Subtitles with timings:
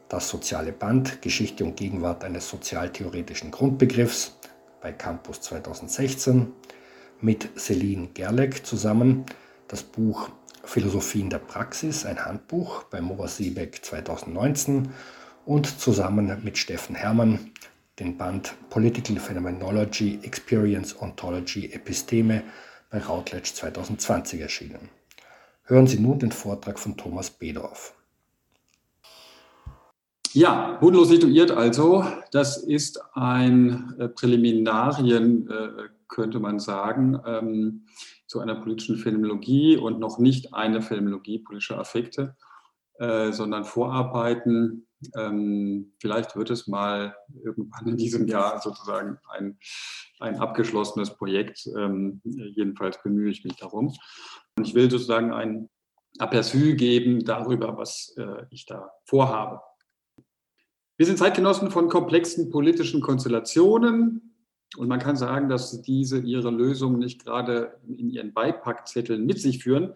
[0.09, 4.37] das soziale Band, Geschichte und Gegenwart eines sozialtheoretischen Grundbegriffs,
[4.87, 6.53] bei Campus 2016
[7.21, 9.27] mit Celine Gerleck zusammen
[9.67, 10.29] das Buch
[10.63, 14.91] Philosophien der Praxis, ein Handbuch bei Mova Siebeck 2019
[15.45, 17.51] und zusammen mit Steffen Hermann
[17.99, 22.45] den Band Political Phenomenology, Experience Ontology, Episteme
[22.89, 24.89] bei Routledge 2020 erschienen.
[25.65, 27.93] Hören Sie nun den Vortrag von Thomas Bedorf.
[30.37, 37.87] Ja, bodenlos situiert also, das ist ein äh, Präliminarien, äh, könnte man sagen, ähm,
[38.27, 42.37] zu einer politischen Phänomenologie und noch nicht eine Phänomenologie politischer Affekte,
[42.99, 44.87] äh, sondern Vorarbeiten.
[45.17, 49.59] Ähm, vielleicht wird es mal irgendwann in diesem Jahr sozusagen ein,
[50.21, 51.67] ein abgeschlossenes Projekt.
[51.79, 53.97] Ähm, jedenfalls bemühe ich mich darum.
[54.59, 55.71] Und ich will sozusagen ein
[56.19, 58.15] Aperçu geben darüber, was
[58.51, 59.61] ich da vorhabe.
[60.99, 64.35] Wir sind Zeitgenossen von komplexen politischen Konstellationen
[64.79, 69.63] und man kann sagen, dass diese ihre Lösungen nicht gerade in ihren Beipackzetteln mit sich
[69.63, 69.93] führen,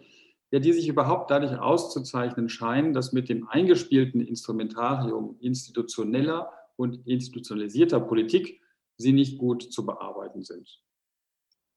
[0.51, 8.01] ja, die sich überhaupt dadurch auszuzeichnen scheinen, dass mit dem eingespielten Instrumentarium institutioneller und institutionalisierter
[8.01, 8.61] Politik
[8.99, 10.83] sie nicht gut zu bearbeiten sind.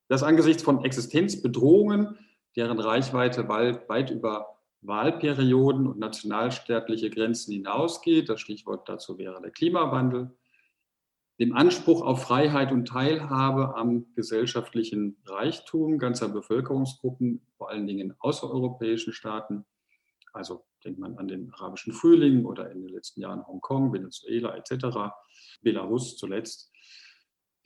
[0.10, 2.18] Das angesichts von Existenzbedrohungen,
[2.58, 8.30] deren Reichweite weit, weit über Wahlperioden und nationalstaatliche Grenzen hinausgeht.
[8.30, 10.36] Das Stichwort dazu wäre der Klimawandel.
[11.40, 18.16] Dem Anspruch auf Freiheit und Teilhabe am gesellschaftlichen Reichtum ganzer Bevölkerungsgruppen, vor allen Dingen in
[18.20, 19.66] außereuropäischen Staaten.
[20.32, 25.14] Also denkt man an den arabischen Frühling oder in den letzten Jahren Hongkong, Venezuela etc.,
[25.62, 26.72] Belarus zuletzt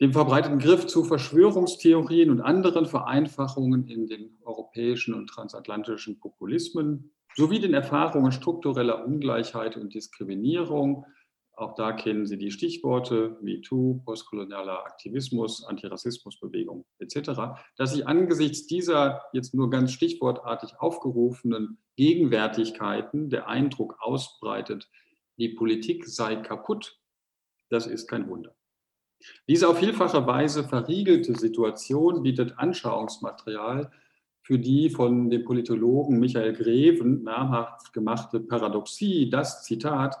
[0.00, 7.58] dem verbreiteten Griff zu Verschwörungstheorien und anderen Vereinfachungen in den europäischen und transatlantischen Populismen sowie
[7.58, 11.04] den Erfahrungen struktureller Ungleichheit und Diskriminierung.
[11.52, 17.30] Auch da kennen Sie die Stichworte MeToo, postkolonialer Aktivismus, Antirassismusbewegung etc.,
[17.76, 24.88] dass sich angesichts dieser jetzt nur ganz stichwortartig aufgerufenen Gegenwärtigkeiten der Eindruck ausbreitet,
[25.36, 27.00] die Politik sei kaputt,
[27.70, 28.57] das ist kein Wunder.
[29.48, 33.90] Diese auf vielfache Weise verriegelte Situation bietet Anschauungsmaterial
[34.42, 40.16] für die von dem Politologen Michael Greven namhaft gemachte Paradoxie, dass, Zitat,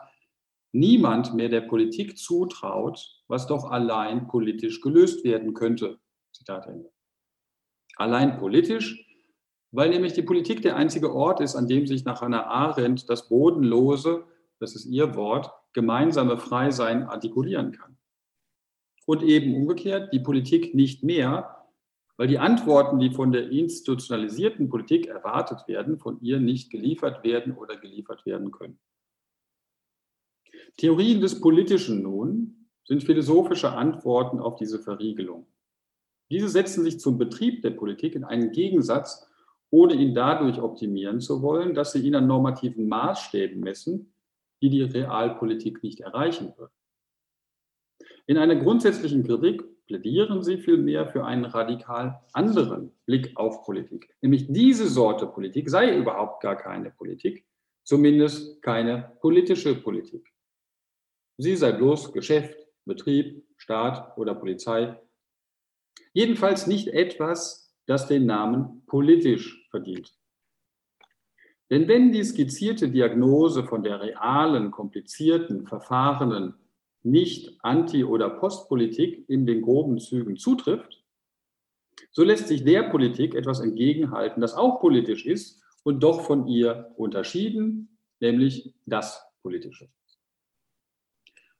[0.72, 5.98] niemand mehr der Politik zutraut, was doch allein politisch gelöst werden könnte.
[6.32, 6.90] Zitat Ende.
[7.96, 9.06] Allein politisch,
[9.70, 13.28] weil nämlich die Politik der einzige Ort ist, an dem sich nach Hannah Arendt das
[13.28, 14.24] bodenlose,
[14.60, 17.97] das ist ihr Wort, gemeinsame Freisein artikulieren kann
[19.08, 21.64] und eben umgekehrt die Politik nicht mehr,
[22.18, 27.56] weil die Antworten, die von der institutionalisierten Politik erwartet werden, von ihr nicht geliefert werden
[27.56, 28.78] oder geliefert werden können.
[30.76, 35.46] Theorien des Politischen nun sind philosophische Antworten auf diese Verriegelung.
[36.30, 39.26] Diese setzen sich zum Betrieb der Politik in einen Gegensatz,
[39.70, 44.12] ohne ihn dadurch optimieren zu wollen, dass sie ihn an normativen Maßstäben messen,
[44.60, 46.72] die die Realpolitik nicht erreichen wird.
[48.28, 54.14] In einer grundsätzlichen Kritik plädieren sie vielmehr für einen radikal anderen Blick auf Politik.
[54.20, 57.46] Nämlich diese Sorte Politik sei überhaupt gar keine Politik,
[57.84, 60.30] zumindest keine politische Politik.
[61.38, 62.54] Sie sei bloß Geschäft,
[62.84, 65.00] Betrieb, Staat oder Polizei.
[66.12, 70.14] Jedenfalls nicht etwas, das den Namen politisch verdient.
[71.70, 76.54] Denn wenn die skizzierte Diagnose von der realen, komplizierten, verfahrenen
[77.02, 81.04] nicht Anti- oder Postpolitik in den groben Zügen zutrifft,
[82.10, 86.92] so lässt sich der Politik etwas entgegenhalten, das auch politisch ist und doch von ihr
[86.96, 89.88] unterschieden, nämlich das Politische.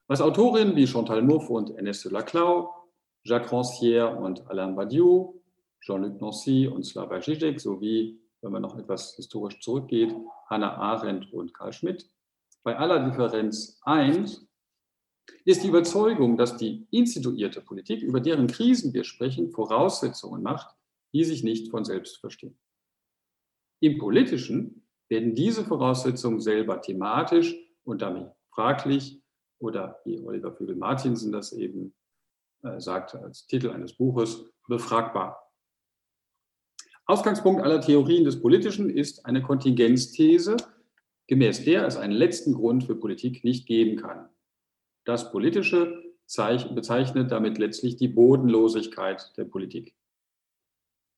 [0.06, 2.74] Was Autorinnen wie Chantal Mouffe und Ernest Laclau,
[3.24, 5.42] Jacques Rancière und Alain Badiou,
[5.80, 10.14] Jean-Luc Nancy und Slava Žižek sowie, wenn man noch etwas historisch zurückgeht,
[10.48, 12.08] Hannah Arendt und Karl Schmidt,
[12.62, 14.47] bei aller Differenz eint,
[15.44, 20.74] ist die Überzeugung, dass die instituierte Politik, über deren Krisen wir sprechen, Voraussetzungen macht,
[21.12, 22.58] die sich nicht von selbst verstehen.
[23.80, 29.22] Im Politischen werden diese Voraussetzungen selber thematisch und damit fraglich
[29.58, 31.94] oder wie Oliver Vögel-Martinsen das eben
[32.62, 35.48] äh, sagte als Titel eines Buches, befragbar.
[37.06, 40.56] Ausgangspunkt aller Theorien des Politischen ist eine Kontingenzthese,
[41.26, 44.28] gemäß der es einen letzten Grund für Politik nicht geben kann.
[45.08, 49.94] Das Politische bezeichnet damit letztlich die Bodenlosigkeit der Politik.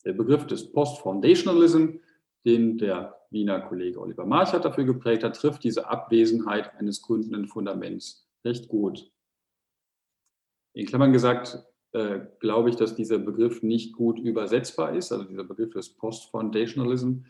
[0.04, 1.96] Der Begriff des Post-Foundationalism,
[2.44, 8.30] den der Wiener Kollege Oliver Marchert dafür geprägt hat, trifft diese Abwesenheit eines gründenden Fundaments
[8.44, 9.10] recht gut.
[10.72, 11.58] In Klammern gesagt,
[11.90, 17.24] äh, glaube ich, dass dieser Begriff nicht gut übersetzbar ist, also dieser Begriff des Post-Foundationalism,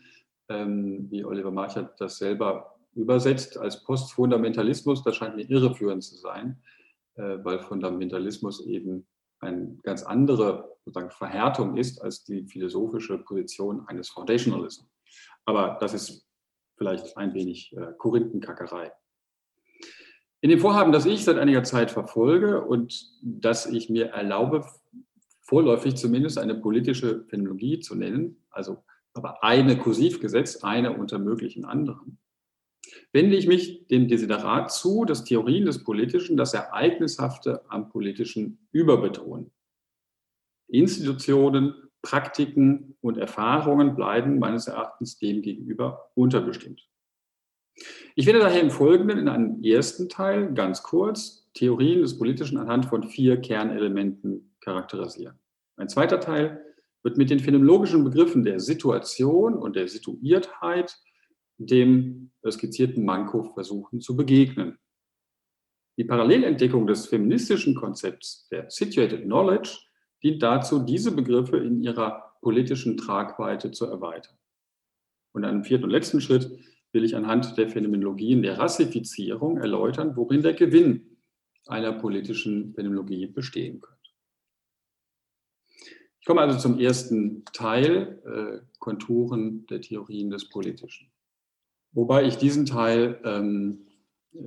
[0.47, 6.61] ähm, wie Oliver Marchert das selber übersetzt als Postfundamentalismus, das scheint mir irreführend zu sein,
[7.15, 9.07] äh, weil Fundamentalismus eben
[9.39, 14.85] eine ganz andere sozusagen Verhärtung ist als die philosophische Position eines Foundationalism.
[15.45, 16.27] Aber das ist
[16.77, 18.91] vielleicht ein wenig äh, Korinthenkackerei.
[20.41, 24.65] In dem Vorhaben, das ich seit einiger Zeit verfolge und das ich mir erlaube,
[25.41, 28.83] vorläufig zumindest eine politische Phänomenologie zu nennen, also
[29.13, 32.17] aber eine Kursivgesetz, eine unter möglichen anderen,
[33.13, 39.51] wende ich mich dem Desiderat zu, dass Theorien des Politischen das Ereignishafte am Politischen überbetonen.
[40.67, 46.87] Institutionen, Praktiken und Erfahrungen bleiben meines Erachtens demgegenüber unterbestimmt.
[48.15, 52.85] Ich werde daher im Folgenden in einem ersten Teil ganz kurz Theorien des Politischen anhand
[52.85, 55.39] von vier Kernelementen charakterisieren.
[55.77, 56.63] Ein zweiter Teil
[57.03, 60.97] wird mit den phänomenologischen Begriffen der Situation und der Situiertheit
[61.65, 64.77] dem skizzierten Manko versuchen zu begegnen.
[65.97, 69.77] Die Parallelentdeckung des feministischen Konzepts der Situated Knowledge
[70.23, 74.37] dient dazu, diese Begriffe in ihrer politischen Tragweite zu erweitern.
[75.33, 76.49] Und einen vierten und letzten Schritt
[76.91, 81.17] will ich anhand der Phänomenologien der Rassifizierung erläutern, worin der Gewinn
[81.67, 83.97] einer politischen Phänomenologie bestehen könnte.
[86.19, 91.10] Ich komme also zum ersten Teil, äh, Konturen der Theorien des Politischen.
[91.93, 93.85] Wobei ich diesen Teil ähm,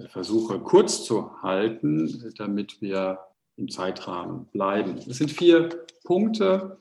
[0.08, 3.18] versuche kurz zu halten, damit wir
[3.56, 4.96] im Zeitrahmen bleiben.
[4.96, 5.68] Es sind vier
[6.04, 6.78] Punkte,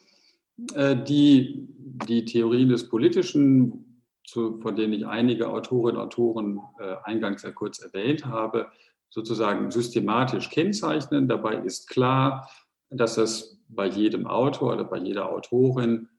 [0.73, 1.67] äh, die
[2.07, 7.51] die Theorien des Politischen, zu, von denen ich einige Autorinnen und Autoren äh, eingangs sehr
[7.51, 8.71] kurz erwähnt habe,
[9.09, 11.27] sozusagen systematisch kennzeichnen.
[11.27, 12.49] Dabei ist klar,
[12.89, 16.09] dass es bei jedem Autor oder bei jeder Autorin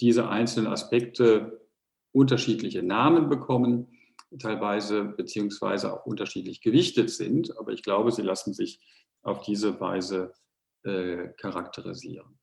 [0.00, 1.65] diese einzelnen Aspekte
[2.16, 3.88] unterschiedliche Namen bekommen,
[4.38, 7.56] teilweise beziehungsweise auch unterschiedlich gewichtet sind.
[7.58, 8.80] Aber ich glaube, sie lassen sich
[9.22, 10.32] auf diese Weise
[10.84, 12.38] äh, charakterisieren.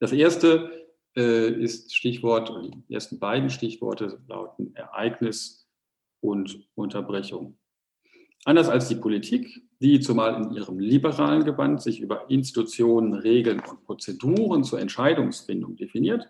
[0.00, 2.50] Das erste äh, ist Stichwort,
[2.88, 5.68] die ersten beiden Stichworte lauten Ereignis
[6.20, 7.58] und Unterbrechung.
[8.44, 13.84] Anders als die Politik, die zumal in ihrem liberalen Gewand sich über Institutionen, Regeln und
[13.84, 16.26] Prozeduren zur Entscheidungsfindung definiert,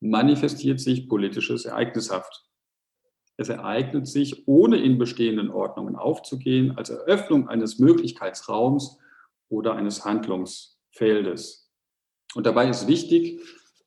[0.00, 2.44] manifestiert sich politisches ereignishaft.
[3.36, 8.98] Es ereignet sich, ohne in bestehenden Ordnungen aufzugehen, als Eröffnung eines Möglichkeitsraums
[9.48, 11.70] oder eines Handlungsfeldes.
[12.34, 13.40] Und dabei ist wichtig,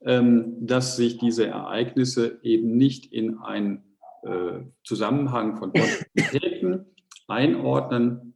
[0.03, 6.85] ähm, dass sich diese Ereignisse eben nicht in einen äh, Zusammenhang von Kontinuitäten
[7.27, 8.33] einordnen,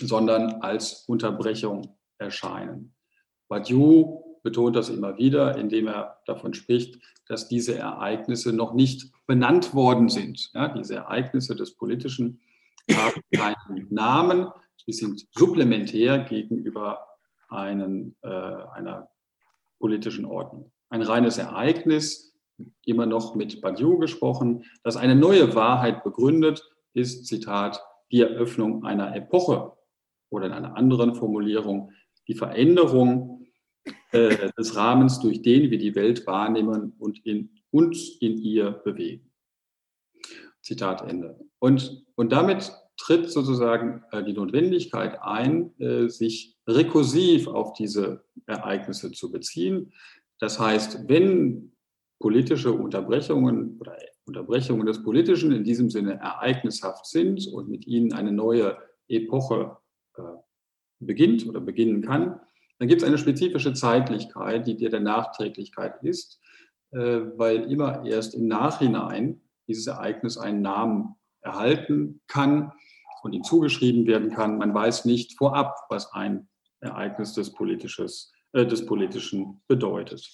[0.00, 2.94] sondern als Unterbrechung erscheinen.
[3.48, 9.74] Badiou betont das immer wieder, indem er davon spricht, dass diese Ereignisse noch nicht benannt
[9.74, 10.50] worden sind.
[10.54, 12.38] Ja, diese Ereignisse des Politischen
[12.92, 14.46] haben keinen Namen,
[14.86, 17.00] sie sind supplementär gegenüber
[17.48, 19.08] einen, äh, einer
[19.80, 20.70] politischen Ordnung.
[20.88, 22.32] Ein reines Ereignis,
[22.84, 26.62] immer noch mit Badiou gesprochen, das eine neue Wahrheit begründet,
[26.94, 29.72] ist, Zitat, die Eröffnung einer Epoche
[30.30, 31.90] oder in einer anderen Formulierung
[32.28, 33.45] die Veränderung
[34.12, 39.30] äh, des Rahmens, durch den wir die Welt wahrnehmen und in uns in ihr bewegen.
[40.62, 41.38] Zitat Ende.
[41.58, 49.12] Und, und damit tritt sozusagen äh, die Notwendigkeit ein, äh, sich rekursiv auf diese Ereignisse
[49.12, 49.92] zu beziehen.
[50.40, 51.72] Das heißt, wenn
[52.18, 58.32] politische Unterbrechungen oder Unterbrechungen des Politischen in diesem Sinne ereignishaft sind und mit ihnen eine
[58.32, 58.76] neue
[59.08, 59.76] Epoche
[60.98, 62.40] beginnt oder beginnen kann,
[62.78, 66.40] dann gibt es eine spezifische Zeitlichkeit, die der Nachträglichkeit ist,
[66.90, 72.72] äh, weil immer erst im Nachhinein dieses Ereignis einen Namen erhalten kann
[73.22, 74.58] und ihm zugeschrieben werden kann.
[74.58, 76.48] Man weiß nicht vorab, was ein
[76.80, 77.52] Ereignis des,
[78.52, 80.28] äh, des Politischen bedeutet.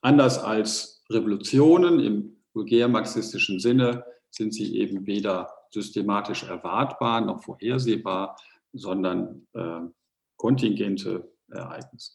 [0.00, 8.36] Anders als Revolutionen im vulgär-marxistischen Sinne sind sie eben weder systematisch erwartbar noch vorhersehbar,
[8.72, 9.80] sondern äh,
[10.36, 12.12] kontingente Ereignisse.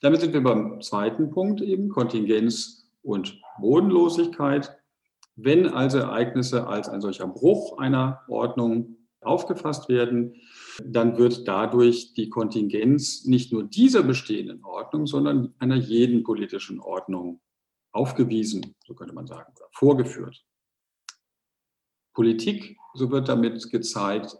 [0.00, 4.76] Damit sind wir beim zweiten Punkt eben, Kontingenz und Bodenlosigkeit.
[5.34, 10.34] Wenn also Ereignisse als ein solcher Bruch einer Ordnung aufgefasst werden,
[10.82, 17.40] dann wird dadurch die Kontingenz nicht nur dieser bestehenden Ordnung, sondern einer jeden politischen Ordnung
[17.92, 20.44] aufgewiesen, so könnte man sagen, oder vorgeführt.
[22.14, 24.36] Politik, so wird damit gezeigt,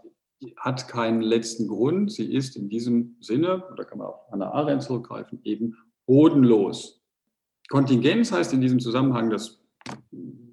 [0.57, 2.13] hat keinen letzten Grund.
[2.13, 5.77] Sie ist in diesem Sinne, da kann man auf Hannah Arendt zurückgreifen, eben
[6.07, 7.03] bodenlos.
[7.69, 9.61] Kontingenz heißt in diesem Zusammenhang, das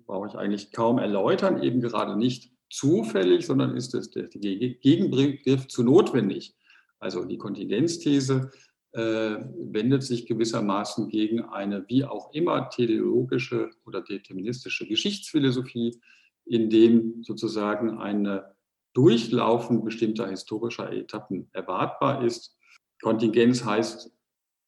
[0.05, 5.83] brauche ich eigentlich kaum erläutern, eben gerade nicht zufällig, sondern ist es der Gegenbegriff zu
[5.83, 6.55] notwendig.
[6.99, 8.51] Also die Kontingenzthese
[8.91, 15.99] äh, wendet sich gewissermaßen gegen eine wie auch immer teleologische oder deterministische Geschichtsphilosophie,
[16.45, 18.54] in dem sozusagen eine
[18.95, 22.57] Durchlaufen bestimmter historischer Etappen erwartbar ist.
[23.01, 24.11] Kontingenz heißt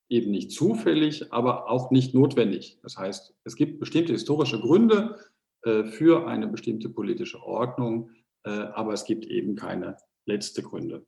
[0.10, 2.78] eben nicht zufällig, aber auch nicht notwendig.
[2.84, 5.18] Das heißt, es gibt bestimmte historische Gründe
[5.64, 8.12] äh, für eine bestimmte politische Ordnung,
[8.44, 11.06] äh, aber es gibt eben keine letzte Gründe.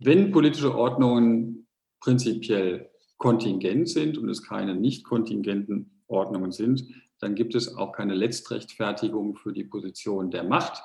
[0.00, 1.68] Wenn politische Ordnungen
[2.00, 6.84] prinzipiell kontingent sind und es keine nicht kontingenten Ordnungen sind,
[7.20, 10.82] dann gibt es auch keine Letztrechtfertigung für die Position der Macht,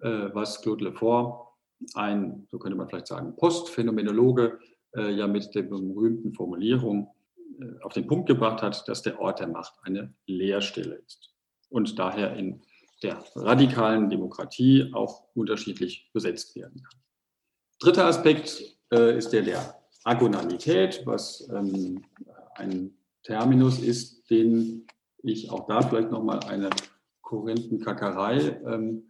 [0.00, 1.48] was Claude Lefort,
[1.94, 4.58] ein, so könnte man vielleicht sagen, Postphänomenologe,
[4.96, 7.14] äh, ja mit der berühmten Formulierung
[7.60, 11.34] äh, auf den Punkt gebracht hat, dass der Ort der Macht eine Leerstelle ist
[11.68, 12.62] und daher in
[13.02, 17.00] der radikalen Demokratie auch unterschiedlich besetzt werden kann.
[17.80, 18.62] Dritter Aspekt
[18.92, 22.04] äh, ist der der Agonalität, was ähm,
[22.54, 24.86] ein Terminus ist, den
[25.22, 26.70] ich auch da vielleicht nochmal eine
[27.20, 29.04] Korinthenkackerei ähm,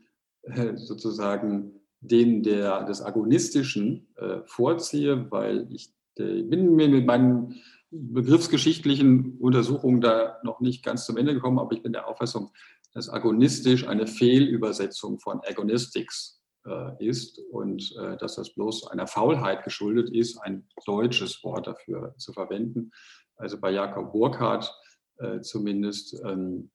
[0.74, 9.38] sozusagen den der, des Agonistischen äh, vorziehe, weil ich äh, bin mir mit meinen begriffsgeschichtlichen
[9.38, 12.52] Untersuchungen da noch nicht ganz zum Ende gekommen, aber ich bin der Auffassung,
[12.92, 19.64] dass agonistisch eine Fehlübersetzung von Agonistics äh, ist und äh, dass das bloß einer Faulheit
[19.64, 22.90] geschuldet ist, ein deutsches Wort dafür zu verwenden.
[23.36, 24.72] Also bei Jakob Burkhardt
[25.18, 26.70] äh, zumindest ähm,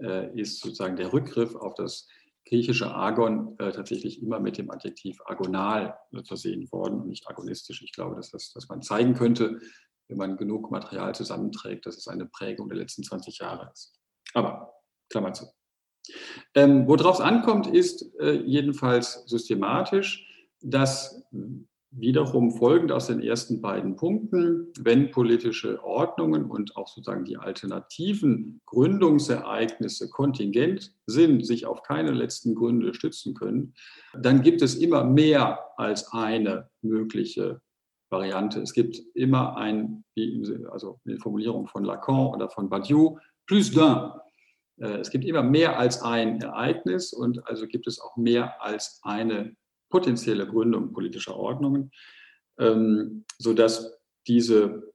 [0.00, 2.08] äh, ist sozusagen der Rückgriff auf das
[2.46, 5.96] griechische Agon äh, tatsächlich immer mit dem Adjektiv agonal
[6.26, 7.82] versehen worden und nicht agonistisch.
[7.82, 9.60] Ich glaube, dass, das, dass man zeigen könnte,
[10.08, 13.94] wenn man genug Material zusammenträgt, dass es eine Prägung der letzten 20 Jahre ist.
[14.34, 14.74] Aber
[15.08, 15.46] Klammer zu.
[16.54, 20.26] Ähm, Worauf es ankommt, ist äh, jedenfalls systematisch,
[20.60, 21.22] dass
[21.96, 28.60] wiederum folgend aus den ersten beiden Punkten, wenn politische Ordnungen und auch sozusagen die alternativen
[28.66, 33.74] Gründungsereignisse kontingent sind, sich auf keine letzten Gründe stützen können,
[34.18, 37.60] dann gibt es immer mehr als eine mögliche
[38.10, 38.60] Variante.
[38.60, 40.04] Es gibt immer ein,
[40.70, 44.20] also in Formulierung von Lacan oder von Badiou, plus d'un.
[44.78, 49.00] Äh, es gibt immer mehr als ein Ereignis und also gibt es auch mehr als
[49.02, 49.54] eine
[49.94, 51.92] potenzielle Gründung politischer Ordnungen,
[52.58, 53.96] ähm, sodass
[54.26, 54.92] diese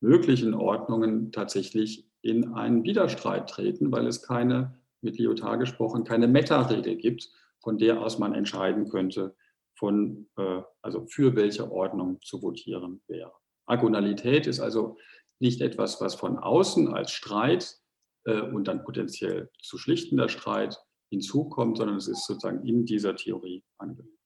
[0.00, 6.96] möglichen Ordnungen tatsächlich in einen Widerstreit treten, weil es keine, mit Lyotard gesprochen, keine Meta-Regel
[6.96, 7.30] gibt,
[7.62, 9.36] von der aus man entscheiden könnte,
[9.78, 13.32] von, äh, also für welche Ordnung zu votieren wäre.
[13.66, 14.96] Agonalität ist also
[15.38, 17.78] nicht etwas, was von außen als Streit
[18.24, 20.76] äh, und dann potenziell zu schlichtender Streit
[21.08, 24.19] hinzukommt, sondern es ist sozusagen in dieser Theorie angelegt.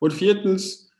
[0.00, 0.90] Und viertens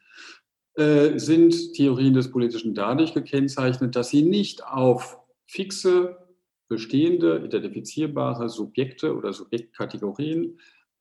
[0.74, 6.18] äh, sind Theorien des Politischen dadurch gekennzeichnet, dass sie nicht auf fixe,
[6.68, 10.58] bestehende, identifizierbare Subjekte oder Subjektkategorien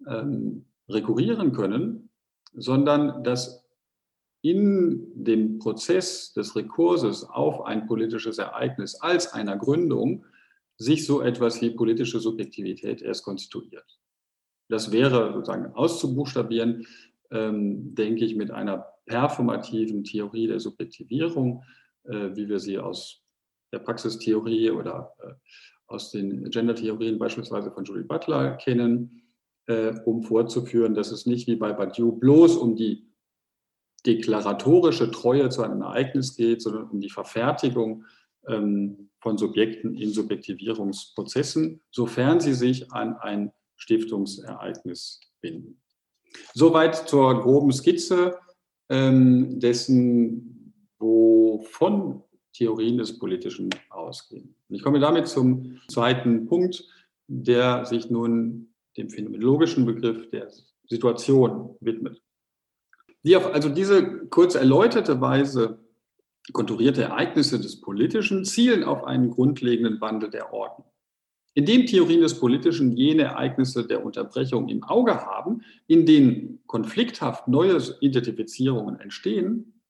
[0.07, 2.09] ähm, rekurrieren können,
[2.53, 3.65] sondern dass
[4.41, 10.25] in dem Prozess des Rekurses auf ein politisches Ereignis als einer Gründung
[10.77, 13.99] sich so etwas wie politische Subjektivität erst konstituiert.
[14.69, 16.85] Das wäre sozusagen auszubuchstabieren,
[17.31, 21.63] ähm, denke ich, mit einer performativen Theorie der Subjektivierung,
[22.03, 23.23] äh, wie wir sie aus
[23.71, 25.33] der Praxistheorie oder äh,
[25.87, 29.21] aus den Gender-Theorien beispielsweise von Julie Butler kennen,
[29.67, 33.07] äh, um vorzuführen, dass es nicht wie bei Badiou bloß um die
[34.05, 38.05] deklaratorische Treue zu einem Ereignis geht, sondern um die Verfertigung
[38.47, 45.81] ähm, von Subjekten in Subjektivierungsprozessen, sofern sie sich an ein Stiftungsereignis binden.
[46.53, 48.37] Soweit zur groben Skizze
[48.89, 52.23] ähm, dessen, wovon
[52.53, 54.55] Theorien des Politischen ausgehen.
[54.69, 56.87] Und ich komme damit zum zweiten Punkt,
[57.27, 60.49] der sich nun dem phänomenologischen Begriff der
[60.87, 62.21] Situation widmet.
[63.23, 65.79] Die auf also diese kurz erläuterte Weise
[66.53, 70.87] konturierte Ereignisse des Politischen zielen auf einen grundlegenden Wandel der Ordnung.
[71.57, 77.81] Indem Theorien des Politischen jene Ereignisse der Unterbrechung im Auge haben, in denen konflikthaft neue
[78.01, 79.81] Identifizierungen entstehen,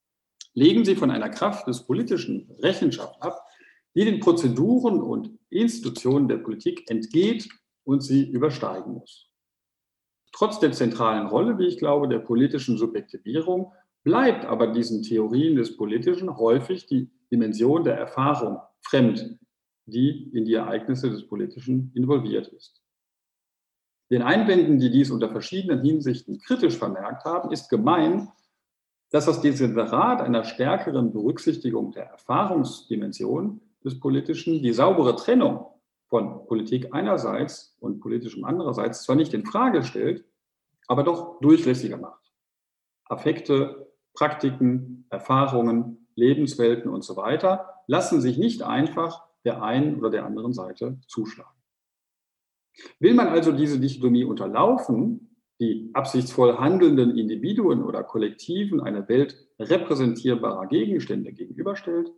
[0.53, 3.48] legen sie von einer Kraft des Politischen Rechenschaft ab,
[3.95, 7.50] die den Prozeduren und Institutionen der Politik entgeht
[7.84, 9.27] und sie übersteigen muss.
[10.34, 13.72] Trotz der zentralen Rolle, wie ich glaube, der politischen Subjektivierung,
[14.03, 19.39] bleibt aber diesen Theorien des Politischen häufig die Dimension der Erfahrung fremd,
[19.86, 22.82] die in die Ereignisse des Politischen involviert ist.
[24.12, 28.30] Den Einwänden, die dies unter verschiedenen Hinsichten kritisch vermerkt haben, ist gemein,
[29.12, 35.68] dass das Desiderat einer stärkeren Berücksichtigung der Erfahrungsdimension des Politischen die saubere Trennung
[36.08, 40.25] von Politik einerseits und politischem andererseits zwar nicht in Frage stellt,
[40.88, 42.32] aber doch durchlässiger macht.
[43.06, 50.25] Affekte, Praktiken, Erfahrungen, Lebenswelten und so weiter lassen sich nicht einfach der einen oder der
[50.25, 51.55] anderen Seite zuschlagen.
[52.99, 60.67] Will man also diese Dichotomie unterlaufen, die absichtsvoll handelnden Individuen oder Kollektiven eine Welt repräsentierbarer
[60.67, 62.12] Gegenstände gegenüberstellt,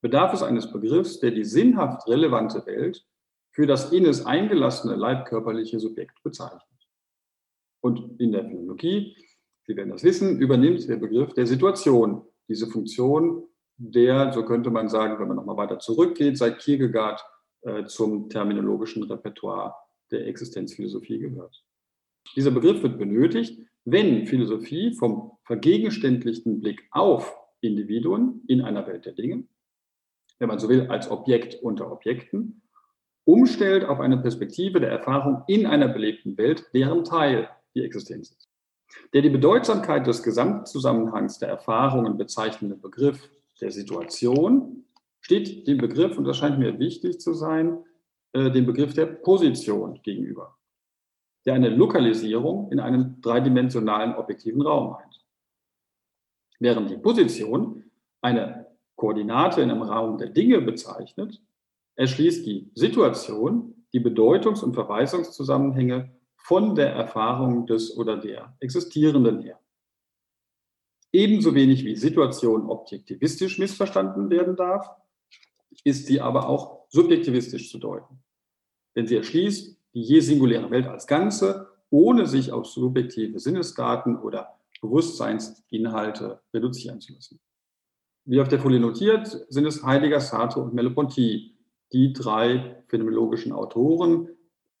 [0.00, 3.06] bedarf es eines Begriffs, der die sinnhaft relevante Welt
[3.50, 6.62] für das innes eingelassene leibkörperliche Subjekt bezeichnet.
[7.80, 9.16] Und in der Phänomenologie,
[9.66, 14.88] Sie werden das wissen, übernimmt der Begriff der Situation diese Funktion der, so könnte man
[14.88, 17.24] sagen, wenn man nochmal weiter zurückgeht, seit Kierkegaard
[17.62, 19.74] äh, zum terminologischen Repertoire
[20.10, 21.64] der Existenzphilosophie gehört.
[22.36, 29.12] Dieser Begriff wird benötigt, wenn Philosophie vom vergegenständlichten Blick auf Individuen in einer Welt der
[29.12, 29.44] Dinge,
[30.38, 32.62] wenn man so will, als Objekt unter Objekten,
[33.24, 38.48] umstellt auf eine Perspektive der Erfahrung in einer belebten Welt, deren Teil die Existenz ist.
[39.12, 44.84] Der die Bedeutsamkeit des Gesamtzusammenhangs der Erfahrungen bezeichnende Begriff der Situation
[45.20, 47.84] steht dem Begriff, und das scheint mir wichtig zu sein,
[48.32, 50.56] äh, dem Begriff der Position gegenüber,
[51.46, 55.24] der eine Lokalisierung in einem dreidimensionalen objektiven Raum meint.
[56.58, 57.84] Während die Position
[58.20, 61.40] eine Koordinate in einem Raum der Dinge bezeichnet,
[61.96, 69.58] erschließt die Situation die Bedeutungs- und Verweisungszusammenhänge von der Erfahrung des oder der Existierenden her.
[71.14, 74.90] Ebenso wenig wie Situation objektivistisch missverstanden werden darf,
[75.84, 78.18] ist sie aber auch subjektivistisch zu deuten.
[78.96, 84.58] Denn sie erschließt die je singuläre Welt als Ganze, ohne sich auf subjektive Sinnesdaten oder
[84.80, 87.38] Bewusstseinsinhalte reduzieren zu müssen.
[88.24, 91.54] Wie auf der Folie notiert, sind es Heidegger, Sartre und Merleau-Ponty,
[91.92, 94.30] die drei phänomenologischen Autoren,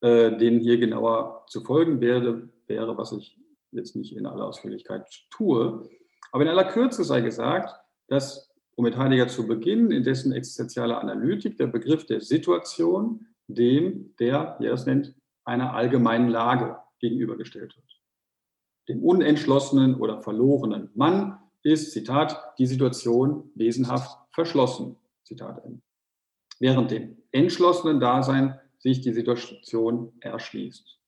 [0.00, 3.38] äh, denen hier genauer zu folgen werde, wäre, was ich
[3.70, 5.88] jetzt nicht in aller Ausführlichkeit tue.
[6.34, 11.00] Aber in aller Kürze sei gesagt, dass, um mit Heidegger zu beginnen, in dessen existenzieller
[11.00, 17.76] Analytik der Begriff der Situation dem, der, wie er es nennt, einer allgemeinen Lage gegenübergestellt
[17.76, 18.00] wird.
[18.88, 25.82] Dem unentschlossenen oder verlorenen Mann ist, Zitat, die Situation wesenhaft verschlossen, Zitat Ende.
[26.58, 30.98] Während dem entschlossenen Dasein sich die Situation erschließt.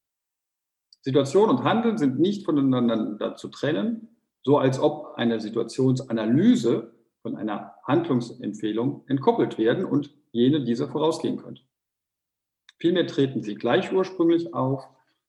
[1.00, 4.15] Situation und Handeln sind nicht voneinander zu trennen,
[4.46, 11.62] so als ob eine Situationsanalyse von einer Handlungsempfehlung entkoppelt werden und jene dieser vorausgehen könnte.
[12.78, 14.86] Vielmehr treten sie gleich ursprünglich auf,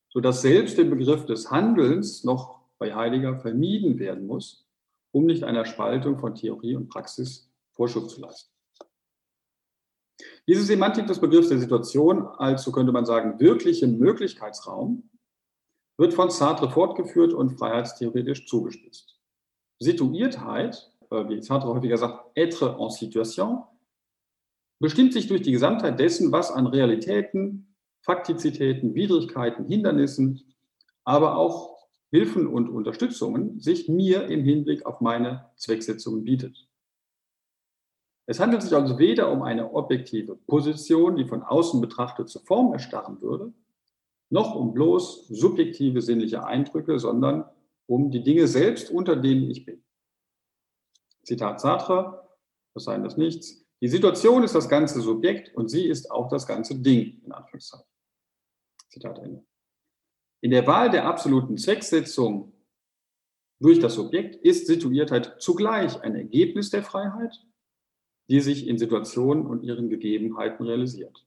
[0.09, 4.67] sodass selbst der Begriff des Handelns noch bei Heidegger vermieden werden muss,
[5.11, 8.53] um nicht einer Spaltung von Theorie und Praxis Vorschub zu leisten.
[10.47, 15.09] Diese Semantik des Begriffs der Situation als, so könnte man sagen, wirklichen Möglichkeitsraum
[15.97, 19.19] wird von Sartre fortgeführt und freiheitstheoretisch zugespitzt.
[19.79, 23.63] Situiertheit, äh, wie Sartre häufiger sagt, être en situation,
[24.79, 30.53] bestimmt sich durch die Gesamtheit dessen, was an Realitäten, Faktizitäten, Widrigkeiten, Hindernissen,
[31.03, 31.77] aber auch
[32.09, 36.67] Hilfen und Unterstützungen sich mir im Hinblick auf meine Zwecksetzungen bietet.
[38.27, 42.73] Es handelt sich also weder um eine objektive Position, die von außen betrachtet zur Form
[42.73, 43.53] erstarren würde,
[44.29, 47.45] noch um bloß subjektive sinnliche Eindrücke, sondern
[47.85, 49.83] um die Dinge selbst, unter denen ich bin.
[51.23, 52.27] Zitat Sartre,
[52.73, 53.65] was seien das nichts.
[53.81, 57.85] Die Situation ist das ganze Subjekt und sie ist auch das ganze Ding, in Anführungszeichen.
[58.89, 59.45] Zitat Ende.
[60.41, 62.53] In der Wahl der absoluten Zwecksetzung
[63.59, 67.33] durch das Subjekt ist Situiertheit zugleich ein Ergebnis der Freiheit,
[68.29, 71.26] die sich in Situationen und ihren Gegebenheiten realisiert.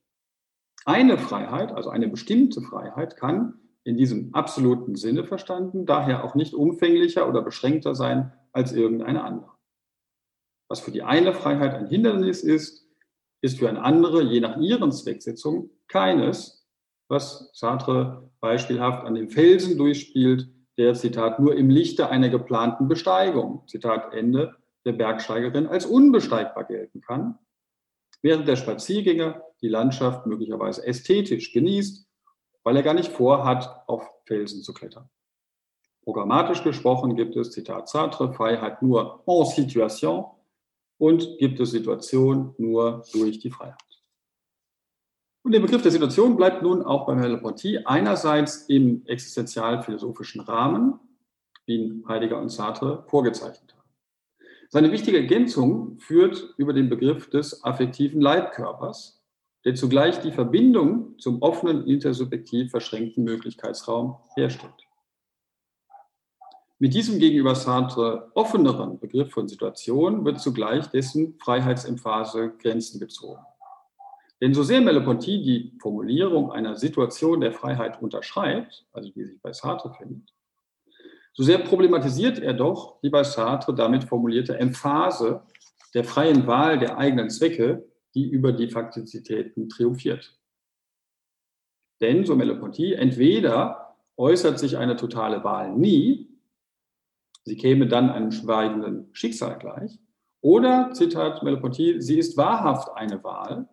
[0.85, 6.55] Eine Freiheit, also eine bestimmte Freiheit, kann in diesem absoluten Sinne verstanden daher auch nicht
[6.55, 9.51] umfänglicher oder beschränkter sein als irgendeine andere.
[10.69, 12.87] Was für die eine Freiheit ein Hindernis ist,
[13.43, 16.67] ist für eine andere, je nach ihren Zwecksetzungen, keines,
[17.09, 23.67] was Sartre beispielhaft an dem Felsen durchspielt, der, Zitat, nur im Lichte einer geplanten Besteigung,
[23.67, 27.39] Zitat Ende, der Bergsteigerin als unbesteigbar gelten kann,
[28.23, 32.07] während der Spaziergänger die Landschaft möglicherweise ästhetisch genießt,
[32.63, 35.09] weil er gar nicht vorhat, auf Felsen zu klettern.
[36.03, 40.25] Programmatisch gesprochen gibt es, Zitat Sartre, Freiheit nur en situation
[40.99, 43.77] und gibt es Situation nur durch die Freiheit.
[45.43, 50.99] Und der Begriff der Situation bleibt nun auch beim Merleau-Ponty einerseits im existenzial-philosophischen Rahmen,
[51.65, 53.89] wie ihn Heidegger und Sartre vorgezeichnet haben.
[54.69, 59.20] Seine wichtige Ergänzung führt über den Begriff des affektiven Leibkörpers,
[59.65, 64.73] der zugleich die Verbindung zum offenen, intersubjektiv verschränkten Möglichkeitsraum herstellt.
[66.79, 73.43] Mit diesem gegenüber Sartre offeneren Begriff von Situation wird zugleich dessen Freiheitsemphase Grenzen gezogen.
[74.41, 79.53] Denn so sehr Merleau-Ponty die Formulierung einer Situation der Freiheit unterschreibt, also die sich bei
[79.53, 80.33] Sartre findet,
[81.35, 85.43] so sehr problematisiert er doch die bei Sartre damit formulierte Emphase
[85.93, 90.39] der freien Wahl der eigenen Zwecke, die über die Faktizitäten triumphiert.
[92.01, 96.29] Denn, so Merleau-Ponty, entweder äußert sich eine totale Wahl nie,
[97.45, 99.99] sie käme dann einem schweigenden Schicksal gleich,
[100.43, 103.69] oder, Zitat Merleau-Ponty, sie ist wahrhaft eine Wahl,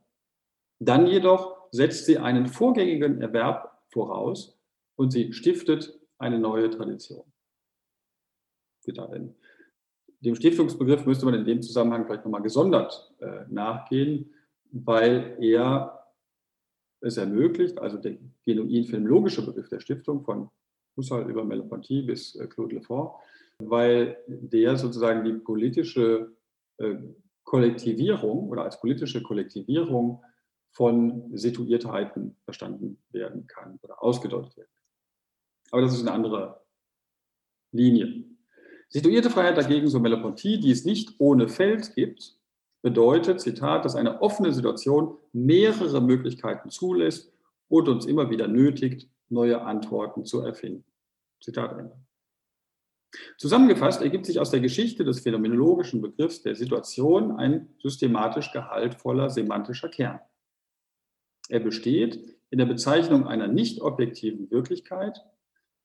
[0.79, 4.59] dann jedoch setzt sie einen vorgängigen Erwerb voraus
[4.95, 7.23] und sie stiftet eine neue Tradition.
[10.27, 14.29] Dem Stiftungsbegriff müsste man in dem Zusammenhang vielleicht nochmal gesondert äh, nachgehen,
[14.71, 16.05] weil er
[16.99, 20.49] es ermöglicht, also der genuin filmlogische Begriff der Stiftung von
[20.97, 23.21] Husserl über Merleau-Ponty bis äh, Claude Lefort,
[23.59, 26.35] weil der sozusagen die politische
[26.75, 26.95] äh,
[27.45, 30.21] Kollektivierung oder als politische Kollektivierung
[30.71, 34.71] von Situiertheiten verstanden werden kann oder ausgedeutet werden.
[35.71, 36.65] Aber das ist eine andere
[37.71, 38.36] Linie.
[38.89, 42.37] Situierte Freiheit dagegen, so Merleau-Ponty, die es nicht ohne Feld gibt,
[42.81, 47.33] bedeutet, Zitat, dass eine offene Situation mehrere Möglichkeiten zulässt
[47.67, 50.85] und uns immer wieder nötigt, neue Antworten zu erfinden.
[51.41, 51.97] Zitat Ende.
[53.37, 59.89] Zusammengefasst ergibt sich aus der Geschichte des phänomenologischen Begriffs der Situation ein systematisch gehaltvoller semantischer
[59.89, 60.19] Kern.
[61.49, 65.25] Er besteht in der Bezeichnung einer nicht objektiven Wirklichkeit,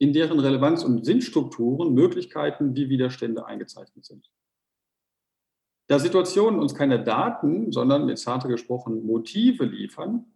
[0.02, 4.32] in deren Relevanz und Sinnstrukturen Möglichkeiten wie Widerstände eingezeichnet sind.
[5.86, 10.26] Da Situationen uns keine Daten, sondern mit Sartre gesprochen Motive liefern,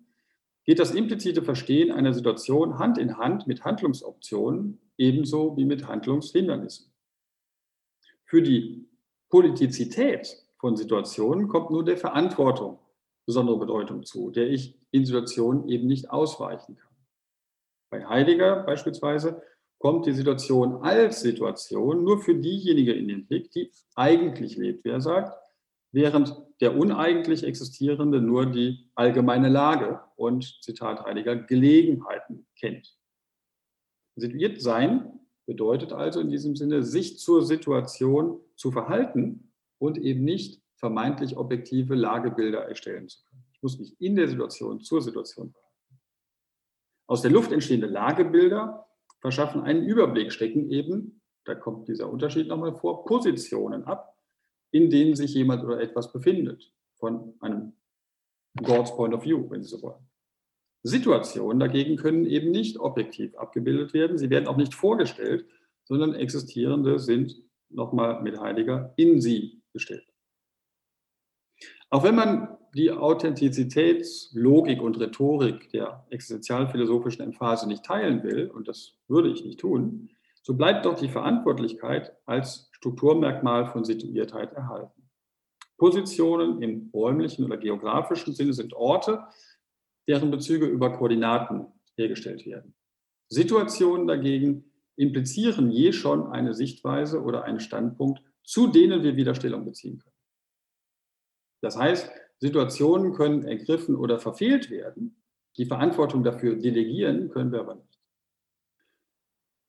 [0.67, 6.93] geht das implizite Verstehen einer Situation Hand in Hand mit Handlungsoptionen ebenso wie mit Handlungshindernissen.
[8.25, 8.89] Für die
[9.31, 12.79] Politizität von Situationen kommt nur der Verantwortung
[13.27, 16.95] besondere Bedeutung zu, der ich in Situationen eben nicht ausweichen kann.
[17.91, 19.43] Bei Heidegger beispielsweise
[19.79, 24.91] kommt die Situation als Situation nur für diejenige in den Blick, die eigentlich lebt, wie
[24.91, 25.37] er sagt,
[25.93, 32.97] während der uneigentlich Existierende nur die allgemeine Lage und, Zitat Heidegger, Gelegenheiten kennt.
[34.17, 40.61] Situiert sein bedeutet also in diesem Sinne, sich zur Situation zu verhalten und eben nicht
[40.75, 43.45] vermeintlich objektive Lagebilder erstellen zu können.
[43.53, 46.01] Ich muss mich in der Situation zur Situation verhalten.
[47.07, 48.87] Aus der Luft entstehende Lagebilder
[49.27, 54.17] verschaffen einen Überblick, stecken eben, da kommt dieser Unterschied nochmal vor, Positionen ab,
[54.71, 57.73] in denen sich jemand oder etwas befindet, von einem
[58.63, 60.09] God's Point of View, wenn Sie so wollen.
[60.85, 65.45] Situationen dagegen können eben nicht objektiv abgebildet werden, sie werden auch nicht vorgestellt,
[65.83, 67.35] sondern existierende sind
[67.69, 70.07] nochmal mit Heidegger in sie gestellt.
[71.91, 78.99] Auch wenn man die Authentizitätslogik und Rhetorik der existenzialphilosophischen Emphase nicht teilen will, und das
[79.09, 80.11] würde ich nicht tun,
[80.43, 85.09] so bleibt doch die Verantwortlichkeit als Strukturmerkmal von Situiertheit erhalten.
[85.79, 89.25] Positionen im räumlichen oder geografischen Sinne sind Orte,
[90.07, 92.75] deren Bezüge über Koordinaten hergestellt werden.
[93.29, 99.65] Situationen dagegen implizieren je schon eine Sichtweise oder einen Standpunkt, zu denen wir wieder Stellung
[99.65, 100.15] beziehen können.
[101.63, 105.17] Das heißt, Situationen können ergriffen oder verfehlt werden.
[105.57, 107.99] Die Verantwortung dafür delegieren können wir aber nicht.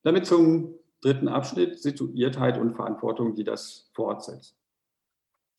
[0.04, 4.58] Damit zum dritten Abschnitt, Situiertheit und Verantwortung, die das fortsetzt.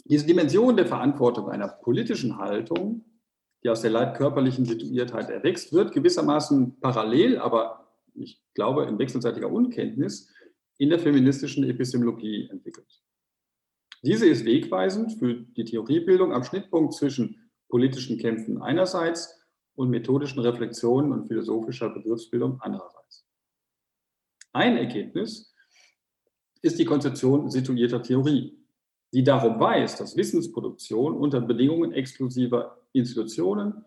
[0.05, 3.05] Diese Dimension der Verantwortung einer politischen Haltung,
[3.63, 10.33] die aus der leibkörperlichen Situiertheit erwächst, wird gewissermaßen parallel, aber ich glaube in wechselseitiger Unkenntnis,
[10.79, 13.03] in der feministischen Epistemologie entwickelt.
[14.03, 19.39] Diese ist wegweisend für die Theoriebildung am Schnittpunkt zwischen politischen Kämpfen einerseits
[19.75, 23.27] und methodischen Reflexionen und philosophischer Begriffsbildung andererseits.
[24.53, 25.55] Ein Ergebnis
[26.63, 28.59] ist die Konzeption situierter Theorie,
[29.13, 33.85] die darum weist, dass Wissensproduktion unter Bedingungen exklusiver Institutionen,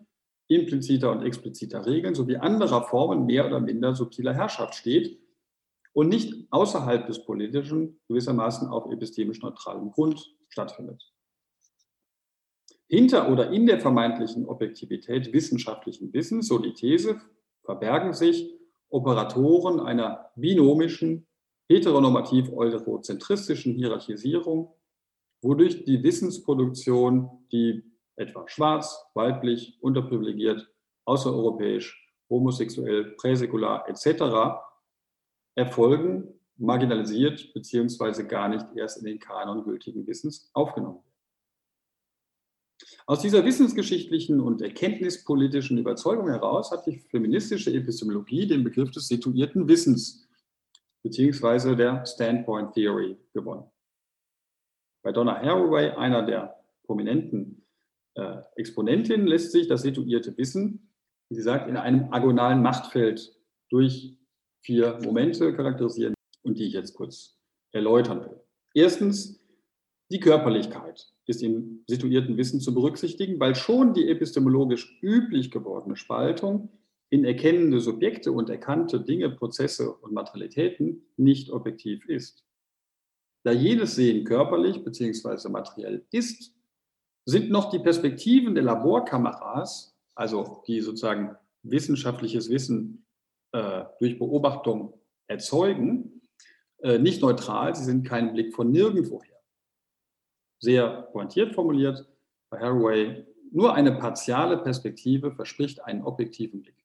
[0.48, 5.18] impliziter und expliziter Regeln sowie anderer Formen mehr oder minder subtiler Herrschaft steht
[5.92, 11.02] und nicht außerhalb des Politischen gewissermaßen auf epistemisch neutralem Grund stattfindet.
[12.88, 17.20] Hinter oder in der vermeintlichen Objektivität wissenschaftlichen Wissens, so die These,
[17.64, 18.50] verbergen sich
[18.90, 21.26] Operatoren einer binomischen,
[21.70, 24.74] heteronormativ-eurozentristischen Hierarchisierung,
[25.40, 27.82] wodurch die Wissensproduktion, die
[28.16, 30.70] etwa schwarz, weiblich, unterprivilegiert,
[31.06, 34.60] außereuropäisch, homosexuell, präsäkular etc
[35.54, 41.12] erfolgen, marginalisiert beziehungsweise gar nicht erst in den Kanon gültigen Wissens aufgenommen werden.
[43.06, 49.68] Aus dieser wissensgeschichtlichen und erkenntnispolitischen Überzeugung heraus hat die feministische Epistemologie den Begriff des situierten
[49.68, 50.28] Wissens
[51.02, 53.68] beziehungsweise der Standpoint Theory gewonnen.
[55.02, 57.66] Bei Donna Haraway, einer der prominenten
[58.14, 60.92] äh, Exponentinnen, lässt sich das situierte Wissen,
[61.28, 63.34] wie sie sagt, in einem agonalen Machtfeld
[63.68, 64.16] durch
[64.62, 67.38] vier Momente charakterisieren und die ich jetzt kurz
[67.72, 68.40] erläutern will.
[68.74, 69.40] Erstens,
[70.10, 76.70] die Körperlichkeit ist im situierten Wissen zu berücksichtigen, weil schon die epistemologisch üblich gewordene Spaltung
[77.10, 82.44] in erkennende Subjekte und erkannte Dinge, Prozesse und Materialitäten nicht objektiv ist.
[83.44, 85.48] Da jedes Sehen körperlich bzw.
[85.48, 86.54] materiell ist,
[87.26, 93.04] sind noch die Perspektiven der Laborkameras, also die sozusagen wissenschaftliches Wissen
[93.52, 96.22] äh, durch Beobachtung erzeugen,
[96.78, 99.40] äh, nicht neutral, sie sind kein Blick von nirgendwoher.
[100.58, 102.06] Sehr pointiert formuliert
[102.50, 106.82] bei Haraway, nur eine partiale Perspektive verspricht einen objektiven Blick.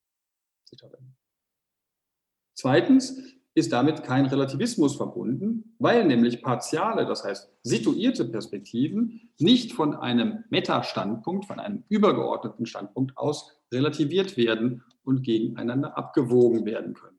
[2.53, 9.95] Zweitens ist damit kein Relativismus verbunden, weil nämlich partiale, das heißt situierte Perspektiven nicht von
[9.95, 17.17] einem Meta-Standpunkt, von einem übergeordneten Standpunkt aus relativiert werden und gegeneinander abgewogen werden können.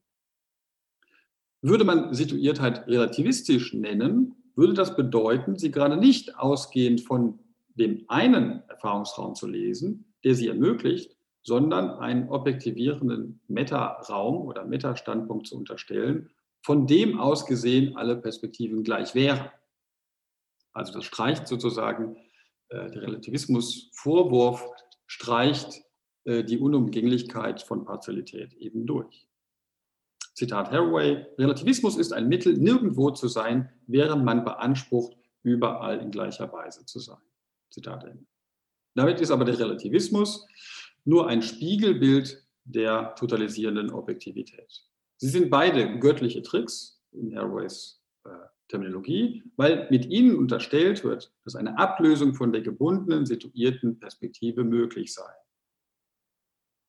[1.61, 7.41] Würde man Situiertheit relativistisch nennen, würde das bedeuten, sie gerade nicht ausgehend von
[7.75, 15.57] dem einen Erfahrungsraum zu lesen, der sie ermöglicht, sondern einen objektivierenden Meta-Raum oder Meta-Standpunkt zu
[15.57, 16.31] unterstellen,
[16.63, 19.51] von dem aus gesehen alle Perspektiven gleich wären.
[20.73, 22.17] Also das streicht sozusagen,
[22.69, 24.67] äh, der Relativismus-Vorwurf
[25.07, 25.83] streicht
[26.25, 29.27] äh, die Unumgänglichkeit von Partialität eben durch.
[30.35, 36.53] Zitat Haraway, Relativismus ist ein Mittel, nirgendwo zu sein, während man beansprucht, überall in gleicher
[36.53, 37.19] Weise zu sein.
[37.71, 38.27] Zitat Ende.
[38.95, 40.47] Damit ist aber der Relativismus
[41.09, 44.85] nur ein Spiegelbild der totalisierenden Objektivität.
[45.17, 48.31] Sie sind beide göttliche Tricks in Haraways äh,
[48.69, 55.15] Terminologie, weil mit ihnen unterstellt wird, dass eine Ablösung von der gebundenen, situierten Perspektive möglich
[55.15, 55.33] sei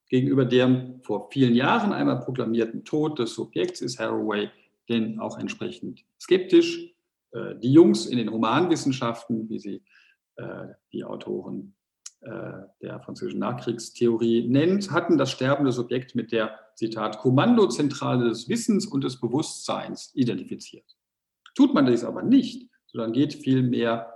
[0.09, 4.49] gegenüber dem vor vielen Jahren einmal proklamierten Tod des Subjekts ist Haraway
[4.89, 6.93] denn auch entsprechend skeptisch.
[7.31, 9.83] Äh, die Jungs in den Romanwissenschaften, wie sie
[10.35, 11.75] äh, die Autoren
[12.21, 19.03] der französischen Nachkriegstheorie nennt, hatten das sterbende Subjekt mit der, Zitat, Kommandozentrale des Wissens und
[19.03, 20.85] des Bewusstseins identifiziert.
[21.53, 24.13] Tut man dies aber nicht, sondern geht vielmehr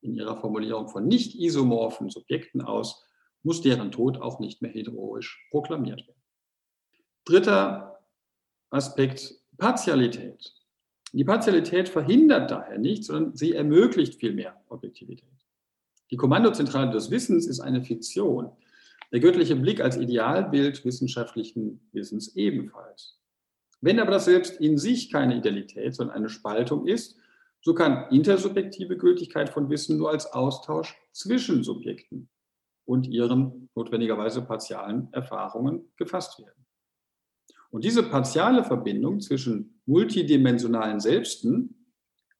[0.00, 3.04] in ihrer Formulierung von nicht isomorphen Subjekten aus,
[3.42, 6.22] muss deren Tod auch nicht mehr heroisch proklamiert werden.
[7.24, 7.98] Dritter
[8.70, 10.52] Aspekt, Partialität.
[11.12, 15.33] Die Partialität verhindert daher nicht, sondern sie ermöglicht vielmehr Objektivität.
[16.10, 18.50] Die Kommandozentrale des Wissens ist eine Fiktion.
[19.12, 23.18] Der göttliche Blick als Idealbild wissenschaftlichen Wissens ebenfalls.
[23.80, 27.16] Wenn aber das Selbst in sich keine Idealität, sondern eine Spaltung ist,
[27.60, 32.28] so kann intersubjektive Gültigkeit von Wissen nur als Austausch zwischen Subjekten
[32.84, 36.66] und ihren notwendigerweise partialen Erfahrungen gefasst werden.
[37.70, 41.83] Und diese partiale Verbindung zwischen multidimensionalen Selbsten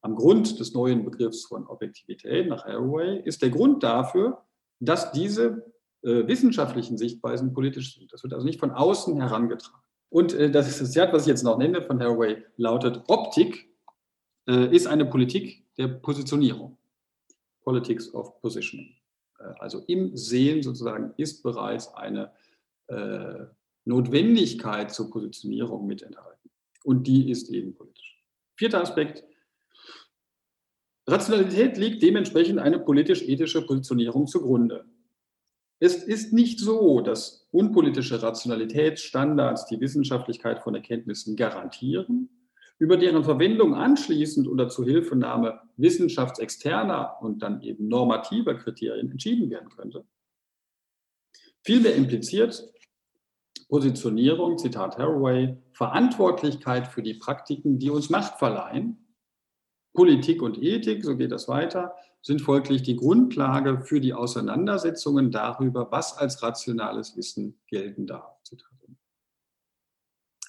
[0.04, 4.44] am Grund des neuen Begriffs von Objektivität nach Haraway ist der Grund dafür,
[4.78, 8.12] dass diese äh, wissenschaftlichen Sichtweisen politisch sind.
[8.12, 9.80] Das wird also nicht von außen herangetragen.
[10.10, 13.66] Und äh, das Zitat, was ich jetzt noch nenne von Haraway, lautet, Optik
[14.46, 16.76] äh, ist eine Politik der Positionierung.
[17.62, 18.94] Politics of Positioning.
[19.38, 22.30] Äh, also im Sehen sozusagen ist bereits eine
[22.88, 23.46] äh,
[23.86, 26.50] Notwendigkeit zur Positionierung mit enthalten.
[26.84, 28.22] Und die ist eben politisch.
[28.56, 29.24] Vierter Aspekt.
[31.06, 34.86] Rationalität liegt dementsprechend eine politisch-ethische Positionierung zugrunde.
[35.78, 42.30] Es ist nicht so, dass unpolitische Rationalitätsstandards die Wissenschaftlichkeit von Erkenntnissen garantieren,
[42.78, 49.68] über deren Verwendung anschließend oder zur Hilfenahme wissenschaftsexterner und dann eben normativer Kriterien entschieden werden
[49.68, 50.04] könnte.
[51.62, 52.72] Vielmehr impliziert
[53.68, 59.03] Positionierung, Zitat Haraway, Verantwortlichkeit für die Praktiken, die uns Macht verleihen.
[59.94, 65.90] Politik und Ethik, so geht das weiter, sind folglich die Grundlage für die Auseinandersetzungen darüber,
[65.90, 68.34] was als rationales Wissen gelten darf.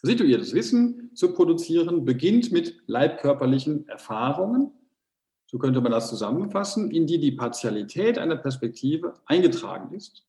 [0.02, 4.72] Situiertes Wissen zu produzieren beginnt mit leibkörperlichen Erfahrungen,
[5.48, 10.28] so könnte man das zusammenfassen, in die die Partialität einer Perspektive eingetragen ist,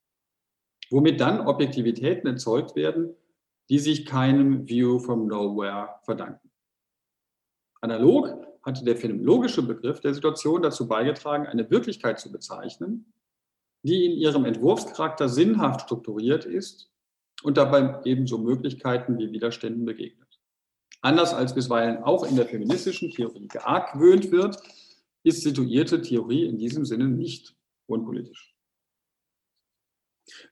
[0.90, 3.14] womit dann Objektivitäten erzeugt werden,
[3.68, 6.50] die sich keinem View from Nowhere verdanken.
[7.82, 13.12] Analog hatte der phänomenologische Begriff der Situation dazu beigetragen, eine Wirklichkeit zu bezeichnen,
[13.82, 16.90] die in ihrem Entwurfscharakter sinnhaft strukturiert ist
[17.44, 20.26] und dabei ebenso Möglichkeiten wie Widerständen begegnet.
[21.00, 24.58] Anders als bisweilen auch in der feministischen Theorie geargwöhnt wird,
[25.22, 27.54] ist situierte Theorie in diesem Sinne nicht
[27.86, 28.56] unpolitisch.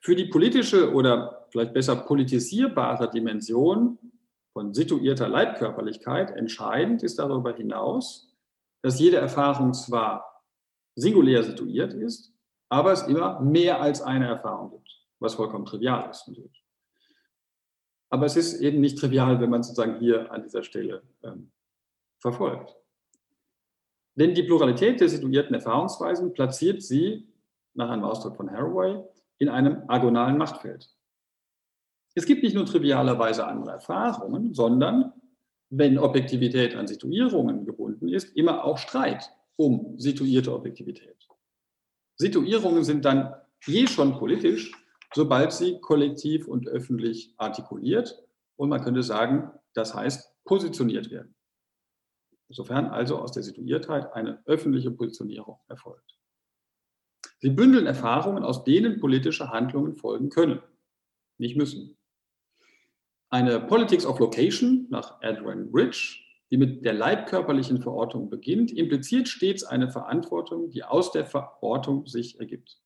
[0.01, 3.99] Für die politische oder vielleicht besser politisierbare Dimension
[4.55, 8.33] von situierter Leibkörperlichkeit entscheidend ist darüber hinaus,
[8.83, 10.43] dass jede Erfahrung zwar
[10.95, 12.33] singulär situiert ist,
[12.69, 14.89] aber es immer mehr als eine Erfahrung gibt,
[15.19, 16.65] was vollkommen trivial ist natürlich.
[18.11, 21.51] Aber es ist eben nicht trivial, wenn man sozusagen hier an dieser Stelle ähm,
[22.21, 22.77] verfolgt.
[24.15, 27.29] Denn die Pluralität der situierten Erfahrungsweisen platziert sie,
[27.75, 29.03] nach einem Ausdruck von Haraway,
[29.39, 30.89] in einem agonalen Machtfeld.
[32.15, 35.13] Es gibt nicht nur trivialerweise andere Erfahrungen, sondern,
[35.71, 41.29] wenn Objektivität an Situierungen gebunden ist, immer auch Streit um situierte Objektivität.
[42.17, 43.35] Situierungen sind dann
[43.67, 44.73] je schon politisch,
[45.13, 48.23] sobald sie kollektiv und öffentlich artikuliert
[48.57, 51.35] und man könnte sagen, das heißt positioniert werden.
[52.49, 56.19] Insofern also aus der Situiertheit eine öffentliche Positionierung erfolgt.
[57.41, 60.63] Sie bündeln Erfahrungen, aus denen politische Handlungen folgen können,
[61.39, 61.97] nicht müssen.
[63.35, 69.65] Eine Politics of Location nach Adrian Rich, die mit der leibkörperlichen Verortung beginnt, impliziert stets
[69.65, 72.81] eine Verantwortung, die aus der Verortung sich ergibt.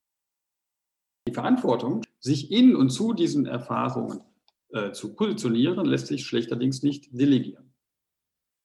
[1.28, 4.22] Die Verantwortung, sich in und zu diesen Erfahrungen
[4.70, 7.74] äh, zu positionieren, lässt sich schlechterdings nicht delegieren.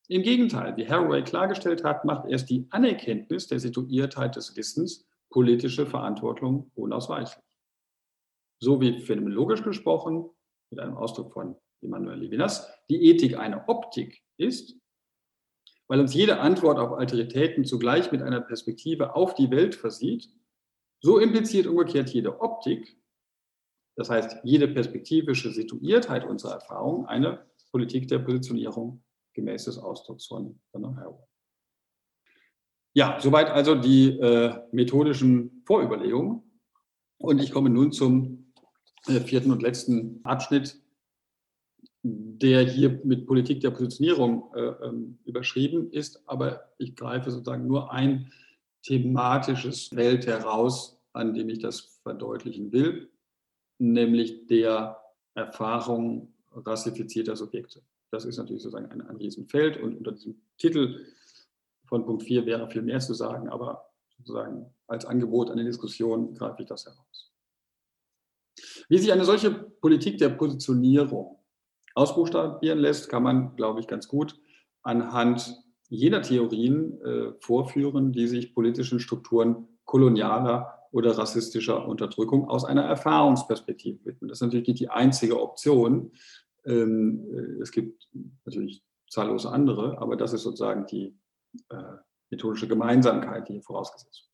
[0.07, 5.85] Im Gegenteil, wie Haraway klargestellt hat, macht erst die Anerkenntnis der Situiertheit des Wissens politische
[5.85, 7.43] Verantwortung unausweichlich.
[8.59, 10.29] So wie phänomenologisch gesprochen,
[10.69, 14.75] mit einem Ausdruck von Emmanuel Levinas, die Ethik eine Optik ist,
[15.87, 20.29] weil uns jede Antwort auf Alteritäten zugleich mit einer Perspektive auf die Welt versieht
[21.03, 22.97] so impliziert umgekehrt jede Optik,
[23.95, 29.03] das heißt jede perspektivische Situiertheit unserer Erfahrung, eine Politik der Positionierung
[29.33, 31.27] gemäß des Ausdrucks von Donna Haraway.
[32.95, 36.43] Ja, soweit also die äh, methodischen Vorüberlegungen.
[37.17, 38.53] Und ich komme nun zum
[39.07, 40.79] äh, vierten und letzten Abschnitt,
[42.43, 46.21] der hier mit Politik der Positionierung äh, ähm, überschrieben ist.
[46.25, 48.31] Aber ich greife sozusagen nur ein
[48.83, 53.09] thematisches Feld heraus, an dem ich das verdeutlichen will,
[53.79, 55.01] nämlich der
[55.35, 57.81] Erfahrung rassifizierter Subjekte.
[58.11, 61.05] Das ist natürlich sozusagen ein, ein Riesenfeld und unter diesem Titel
[61.85, 66.33] von Punkt 4 wäre viel mehr zu sagen, aber sozusagen als Angebot an die Diskussion
[66.33, 67.31] greife ich das heraus.
[68.89, 71.39] Wie sich eine solche Politik der Positionierung
[71.95, 74.39] ausbuchstabieren lässt, kann man, glaube ich, ganz gut
[74.81, 82.83] anhand jener Theorien äh, vorführen, die sich politischen Strukturen kolonialer oder rassistischer Unterdrückung aus einer
[82.83, 84.29] Erfahrungsperspektive widmen.
[84.29, 86.11] Das ist natürlich nicht die einzige Option.
[86.65, 88.09] Ähm, äh, es gibt
[88.45, 91.15] natürlich zahllose andere, aber das ist sozusagen die
[91.69, 91.75] äh,
[92.31, 94.29] methodische Gemeinsamkeit, die hier vorausgesetzt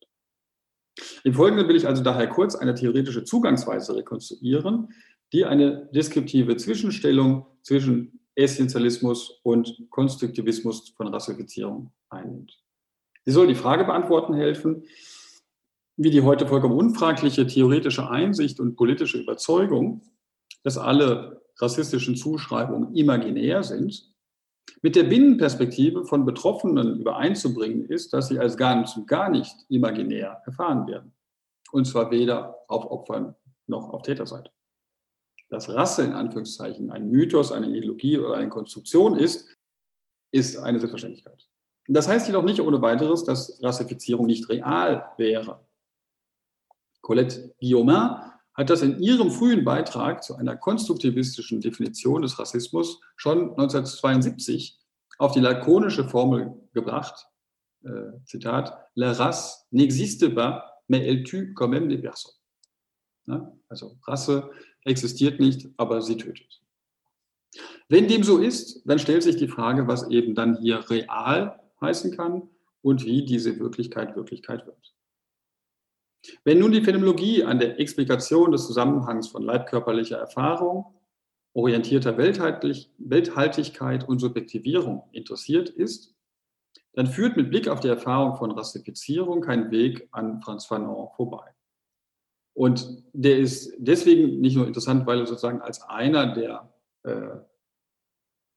[1.24, 4.88] Im Folgenden will ich also daher kurz eine theoretische Zugangsweise rekonstruieren,
[5.32, 12.58] die eine deskriptive Zwischenstellung zwischen Essentialismus und Konstruktivismus von Rassifizierung einnimmt.
[13.24, 14.84] Sie soll die Frage beantworten helfen,
[15.96, 20.02] wie die heute vollkommen unfragliche theoretische Einsicht und politische Überzeugung,
[20.62, 24.10] dass alle rassistischen Zuschreibungen imaginär sind,
[24.82, 30.40] mit der Binnenperspektive von Betroffenen übereinzubringen ist, dass sie als gar nicht, gar nicht imaginär
[30.46, 31.12] erfahren werden.
[31.72, 33.34] Und zwar weder auf Opfern
[33.66, 34.50] noch auf Täterseite.
[35.50, 39.48] Dass Rasse in Anführungszeichen ein Mythos, eine Ideologie oder eine Konstruktion ist,
[40.32, 41.48] ist eine Selbstverständlichkeit.
[41.88, 45.66] Das heißt jedoch nicht ohne weiteres, dass Rassifizierung nicht real wäre.
[47.00, 53.50] Colette Guillaumin hat das in ihrem frühen Beitrag zu einer konstruktivistischen Definition des Rassismus schon
[53.50, 54.78] 1972
[55.18, 57.26] auf die lakonische Formel gebracht.
[57.82, 62.39] Äh, Zitat, La race n'existe pas, mais elle tue quand même des personnes.
[63.30, 64.50] Ja, also Rasse
[64.84, 66.60] existiert nicht, aber sie tötet.
[67.88, 72.16] Wenn dem so ist, dann stellt sich die Frage, was eben dann hier real heißen
[72.16, 72.48] kann
[72.82, 74.94] und wie diese Wirklichkeit Wirklichkeit wird.
[76.44, 80.86] Wenn nun die Phänomenologie an der Explikation des Zusammenhangs von leibkörperlicher Erfahrung,
[81.52, 86.14] orientierter Welthaltigkeit und Subjektivierung interessiert ist,
[86.94, 91.54] dann führt mit Blick auf die Erfahrung von Rassifizierung kein Weg an Franz Fanon vorbei.
[92.54, 96.72] Und der ist deswegen nicht nur interessant, weil er sozusagen als einer der,
[97.04, 97.36] äh,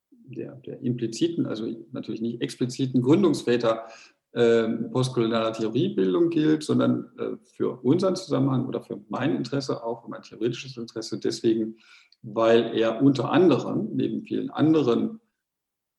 [0.09, 3.85] der, der impliziten, also natürlich nicht expliziten Gründungsväter
[4.33, 10.09] äh, postkolonialer Theoriebildung gilt, sondern äh, für unseren Zusammenhang oder für mein Interesse auch, für
[10.09, 11.77] mein theoretisches Interesse deswegen,
[12.23, 15.19] weil er unter anderem neben vielen anderen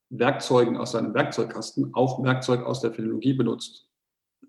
[0.09, 3.89] Werkzeugen aus seinem Werkzeugkasten auch Werkzeug aus der Philologie benutzt.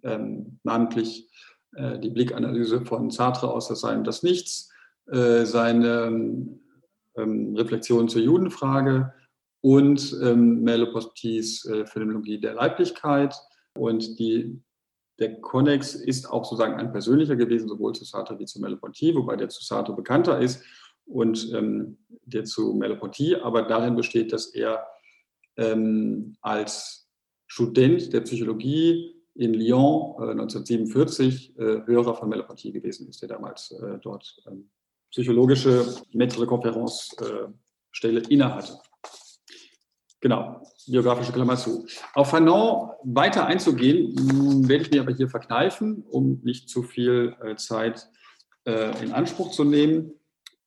[0.03, 1.31] Ähm, namentlich
[1.77, 4.71] äh, die Blickanalyse von Sartre aus das Sein und das Nichts,
[5.07, 6.49] äh, seine
[7.17, 9.13] ähm, Reflexion zur Judenfrage
[9.61, 13.35] und ähm, Merleau-Ponty's äh, Phänomenologie der Leiblichkeit,
[13.77, 14.61] und die,
[15.19, 19.37] der Connex ist auch sozusagen ein persönlicher gewesen, sowohl zu Sartre wie zu Merleau-Ponty, wobei
[19.37, 20.63] der zu Sartre bekannter ist
[21.07, 24.87] und ähm, der zu Merleau-Ponty aber darin besteht, dass er
[25.57, 27.09] ähm, als
[27.47, 33.71] Student der Psychologie in Lyon äh, 1947 äh, Hörer von Merleau-Ponty gewesen ist, der damals
[33.73, 34.71] äh, dort ähm,
[35.11, 37.49] psychologische Maître de Conférence äh,
[37.91, 38.79] Stelle innehatte.
[40.21, 41.87] Genau, biografische Klammer zu.
[42.15, 44.15] Auf Fanon weiter einzugehen,
[44.69, 48.09] werde ich mir aber hier verkneifen, um nicht zu viel äh, Zeit
[48.65, 50.13] äh, in Anspruch zu nehmen.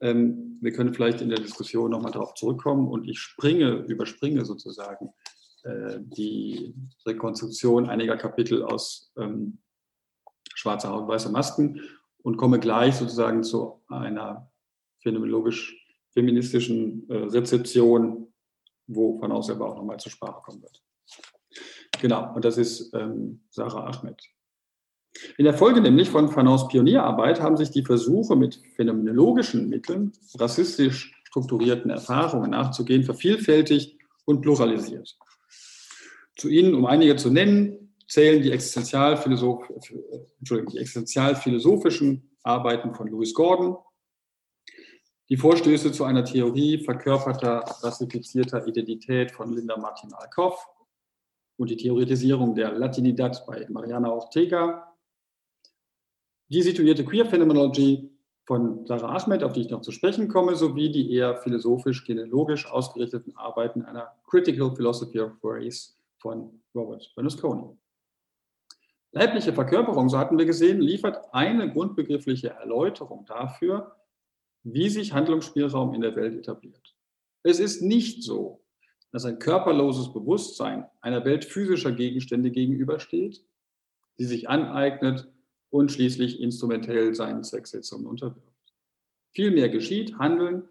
[0.01, 5.13] Ähm, wir können vielleicht in der Diskussion nochmal darauf zurückkommen und ich springe, überspringe sozusagen
[5.69, 6.73] äh, die
[7.05, 9.59] Rekonstruktion einiger Kapitel aus ähm,
[10.55, 11.81] Schwarzer Haut, weiße Masken
[12.23, 14.51] und komme gleich sozusagen zu einer
[15.01, 18.29] phänomenologisch-feministischen Rezeption
[18.89, 20.81] wo von aus aber auch nochmal zur Sprache kommen wird.
[22.01, 24.21] Genau, und das ist ähm, Sarah Ahmed.
[25.37, 31.13] In der Folge nämlich von Fanons Pionierarbeit haben sich die Versuche mit phänomenologischen Mitteln rassistisch
[31.23, 35.17] strukturierten Erfahrungen nachzugehen vervielfältigt und pluralisiert.
[36.39, 39.69] Zu ihnen, um einige zu nennen, zählen die, Existenzialphilosoph
[40.39, 43.75] die existenzialphilosophischen Arbeiten von Louis Gordon,
[45.27, 50.65] die Vorstöße zu einer Theorie verkörperter, rassifizierter Identität von Linda Martin Alcoff
[51.57, 54.95] und die Theoretisierung der Latinidad bei Mariana Ortega,
[56.47, 58.09] die situierte Queer Phenomenology
[58.45, 63.35] von Sarah Ahmed, auf die ich noch zu sprechen komme, sowie die eher philosophisch-genealogisch ausgerichteten
[63.35, 67.77] Arbeiten einer Critical Philosophy of Race von Robert Bernasconi.
[69.11, 73.95] Leibliche Verkörperung, so hatten wir gesehen, liefert eine grundbegriffliche Erläuterung dafür,
[74.63, 76.95] wie sich Handlungsspielraum in der Welt etabliert.
[77.43, 78.63] Es ist nicht so,
[79.11, 83.43] dass ein körperloses Bewusstsein einer Welt physischer Gegenstände gegenübersteht,
[84.19, 85.27] die sich aneignet
[85.69, 88.49] und schließlich instrumentell seinen Zwecksetzungen unterwirft.
[89.31, 90.67] Vielmehr geschieht Handeln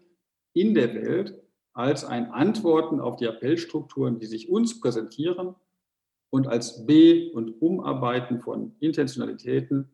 [0.53, 1.41] in der Welt
[1.79, 5.55] als ein Antworten auf die Appellstrukturen, die sich uns präsentieren
[6.29, 9.89] und als Be- und Umarbeiten von Intentionalitäten,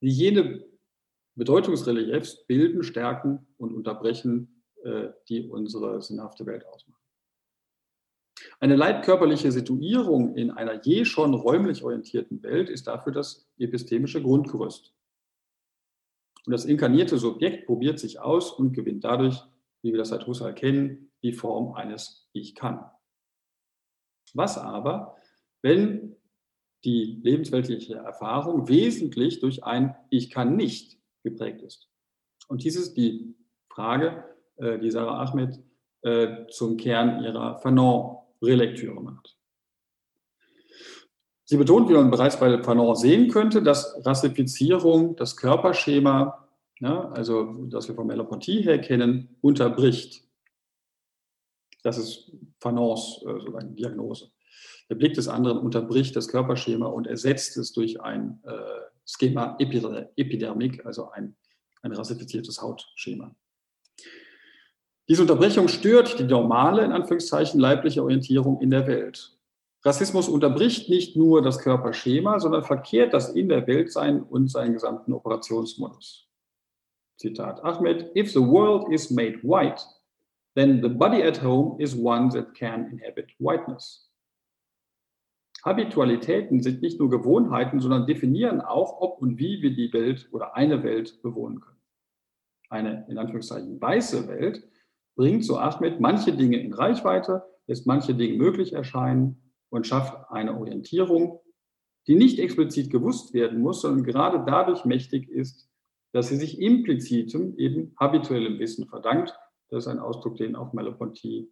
[0.00, 0.64] die jene
[1.34, 7.02] Bedeutungsreliefs bilden, stärken und unterbrechen, äh, die unsere sinnhafte Welt ausmachen.
[8.58, 14.94] Eine leibkörperliche Situierung in einer je schon räumlich orientierten Welt ist dafür das epistemische Grundgerüst.
[16.46, 19.42] Und das inkarnierte Subjekt probiert sich aus und gewinnt dadurch,
[19.82, 22.88] wie wir das seit Husserl kennen, die Form eines Ich kann.
[24.32, 25.16] Was aber,
[25.62, 26.16] wenn
[26.84, 31.88] die lebensweltliche Erfahrung wesentlich durch ein Ich kann nicht geprägt ist?
[32.48, 33.34] Und dies ist die
[33.68, 34.24] Frage,
[34.56, 35.60] äh, die Sarah Ahmed
[36.02, 39.36] äh, zum Kern ihrer Fanon-Relektüre macht.
[41.44, 46.46] Sie betont, wie man bereits bei Fanon sehen könnte, dass Rassifizierung das Körperschema,
[46.80, 50.25] ja, also das wir von Merleau-Ponty her kennen, unterbricht.
[51.86, 54.32] Das ist Fanons äh, sozusagen Diagnose.
[54.90, 58.50] Der Blick des anderen unterbricht das Körperschema und ersetzt es durch ein äh,
[59.04, 61.36] Schema Epidermik, also ein,
[61.82, 63.36] ein rassifiziertes Hautschema.
[65.08, 69.38] Diese Unterbrechung stört die normale, in Anführungszeichen, leibliche Orientierung in der Welt.
[69.84, 74.72] Rassismus unterbricht nicht nur das Körperschema, sondern verkehrt das in der Welt sein und seinen
[74.72, 76.28] gesamten Operationsmodus.
[77.16, 79.80] Zitat Ahmed, if the world is made white,
[80.56, 84.10] then the body at home is one that can inhabit whiteness.
[85.64, 90.56] Habitualitäten sind nicht nur Gewohnheiten, sondern definieren auch, ob und wie wir die Welt oder
[90.56, 91.80] eine Welt bewohnen können.
[92.68, 94.62] Eine in Anführungszeichen weiße Welt
[95.16, 100.56] bringt, so Ahmed, manche Dinge in Reichweite, lässt manche Dinge möglich erscheinen und schafft eine
[100.56, 101.40] Orientierung,
[102.06, 105.68] die nicht explizit gewusst werden muss, sondern gerade dadurch mächtig ist,
[106.12, 109.34] dass sie sich implizitem, eben habituellem Wissen verdankt.
[109.70, 111.50] Das ist ein Ausdruck, den auch Merleau-Ponty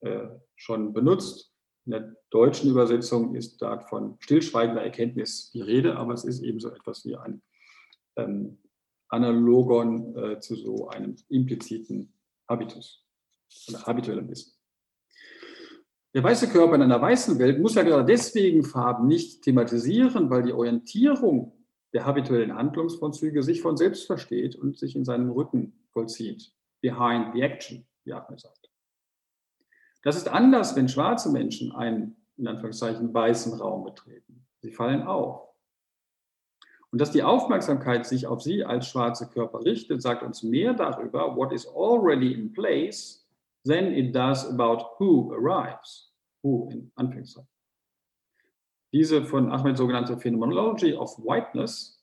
[0.00, 1.52] äh, schon benutzt.
[1.86, 6.60] In der deutschen Übersetzung ist da von stillschweigender Erkenntnis die Rede, aber es ist eben
[6.60, 7.42] so etwas wie ein
[8.16, 8.58] ähm,
[9.08, 12.12] Analogon äh, zu so einem impliziten
[12.48, 13.04] Habitus
[13.68, 14.52] oder habituellem Wissen.
[16.14, 20.44] Der weiße Körper in einer weißen Welt muss ja gerade deswegen Farben nicht thematisieren, weil
[20.44, 21.52] die Orientierung
[21.92, 26.52] der habituellen Handlungsvollzüge sich von selbst versteht und sich in seinem Rücken vollzieht.
[26.84, 28.70] Behind the action, wie Ahmed sagt.
[30.02, 34.46] Das ist anders, wenn schwarze Menschen einen, in Anführungszeichen, weißen Raum betreten.
[34.60, 35.48] Sie fallen auf.
[36.90, 41.34] Und dass die Aufmerksamkeit sich auf sie als schwarze Körper richtet, sagt uns mehr darüber,
[41.34, 43.26] what is already in place
[43.66, 46.12] than it does about who arrives.
[46.42, 47.48] Who in Anführungszeichen.
[48.92, 51.93] Diese von Ahmed sogenannte Phenomenology of Whiteness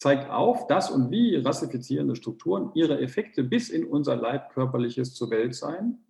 [0.00, 6.02] zeigt auf, dass und wie rassifizierende Strukturen ihre Effekte bis in unser leibkörperliches zur Weltsein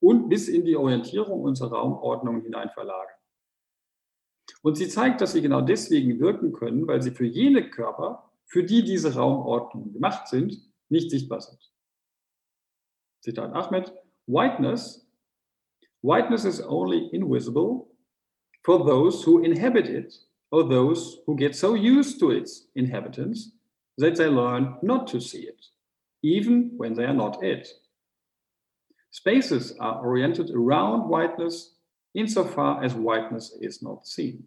[0.00, 3.14] und bis in die Orientierung unserer Raumordnung hinein verlagern.
[4.62, 8.64] Und sie zeigt, dass sie genau deswegen wirken können, weil sie für jene Körper, für
[8.64, 11.72] die diese Raumordnungen gemacht sind, nicht sichtbar sind.
[13.20, 13.92] Zitat Ahmed,
[14.26, 15.06] Whiteness,
[16.02, 17.86] whiteness is only invisible
[18.64, 23.52] for those who inhabit it or those who get so used to its inhabitants
[23.98, 25.66] that they learn not to see it,
[26.22, 27.68] even when they are not it.
[29.10, 31.74] Spaces are oriented around whiteness
[32.14, 34.46] insofar as whiteness is not seen.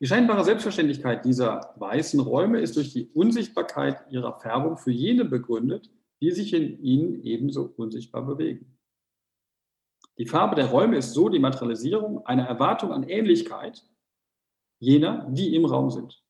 [0.00, 5.90] Die scheinbare Selbstverständlichkeit dieser weißen Räume ist durch die Unsichtbarkeit ihrer Färbung für jene begründet,
[6.20, 8.77] die sich in ihnen ebenso unsichtbar bewegen.
[10.18, 13.84] Die Farbe der Räume ist so die Materialisierung einer Erwartung an Ähnlichkeit
[14.80, 16.22] jener, die im Raum sind.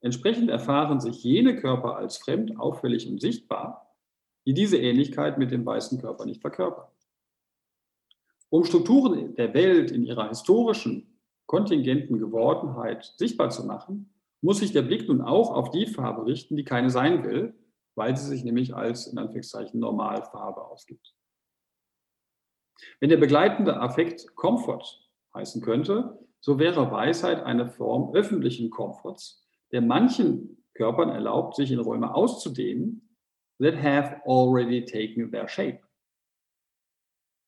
[0.00, 3.94] Entsprechend erfahren sich jene Körper als fremd, auffällig und sichtbar,
[4.46, 6.88] die diese Ähnlichkeit mit dem weißen Körper nicht verkörpern.
[8.50, 14.82] Um Strukturen der Welt in ihrer historischen, kontingenten Gewordenheit sichtbar zu machen, muss sich der
[14.82, 17.54] Blick nun auch auf die Farbe richten, die keine sein will,
[17.94, 21.14] weil sie sich nämlich als in Anführungszeichen Normalfarbe ausgibt.
[23.00, 29.80] Wenn der begleitende Affekt Komfort heißen könnte, so wäre Weisheit eine Form öffentlichen Komforts, der
[29.80, 33.08] manchen Körpern erlaubt, sich in Räume auszudehnen,
[33.60, 35.80] that have already taken their shape.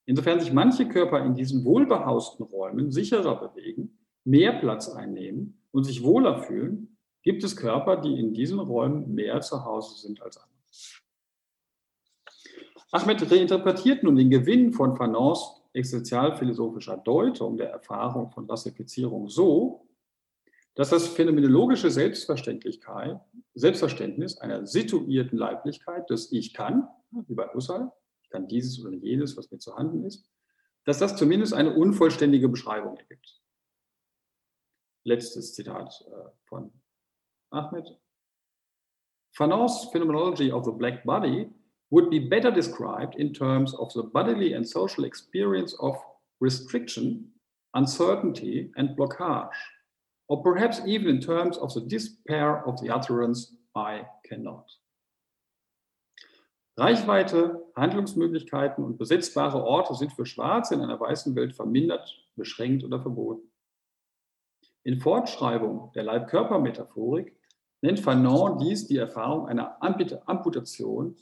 [0.06, 6.02] Insofern sich manche Körper in diesen wohlbehausten Räumen sicherer bewegen, mehr Platz einnehmen und sich
[6.02, 10.56] wohler fühlen, gibt es Körper, die in diesen Räumen mehr zu Hause sind als andere.
[12.92, 19.86] Ahmed reinterpretiert nun den Gewinn von Fanons existenzialphilosophischer Deutung der Erfahrung von Rassifizierung so,
[20.74, 23.18] dass das phänomenologische Selbstverständlichkeit,
[23.54, 27.90] Selbstverständnis einer situierten Leiblichkeit, das Ich kann, wie bei Husserl,
[28.22, 30.30] ich kann dieses oder jenes, was mir zu handen ist,
[30.84, 33.40] dass das zumindest eine unvollständige Beschreibung ergibt.
[35.04, 36.72] Letztes Zitat äh, von
[37.50, 37.98] Ahmed.
[39.32, 41.50] Fanon's phenomenology of the black body
[41.90, 45.96] would be better described in terms of the bodily and social experience of
[46.40, 47.28] restriction,
[47.74, 49.50] uncertainty, and blockage,
[50.28, 54.70] or perhaps even in terms of the despair of the utterance I cannot.
[56.78, 63.00] Reichweite, Handlungsmöglichkeiten und besetzbare Orte sind für Schwarze in einer weißen Welt vermindert, beschränkt oder
[63.00, 63.50] verboten.
[64.82, 67.34] In Fortschreibung der Leib-Körper-Metaphorik
[67.80, 71.16] nennt Fanon dies die Erfahrung einer Amputation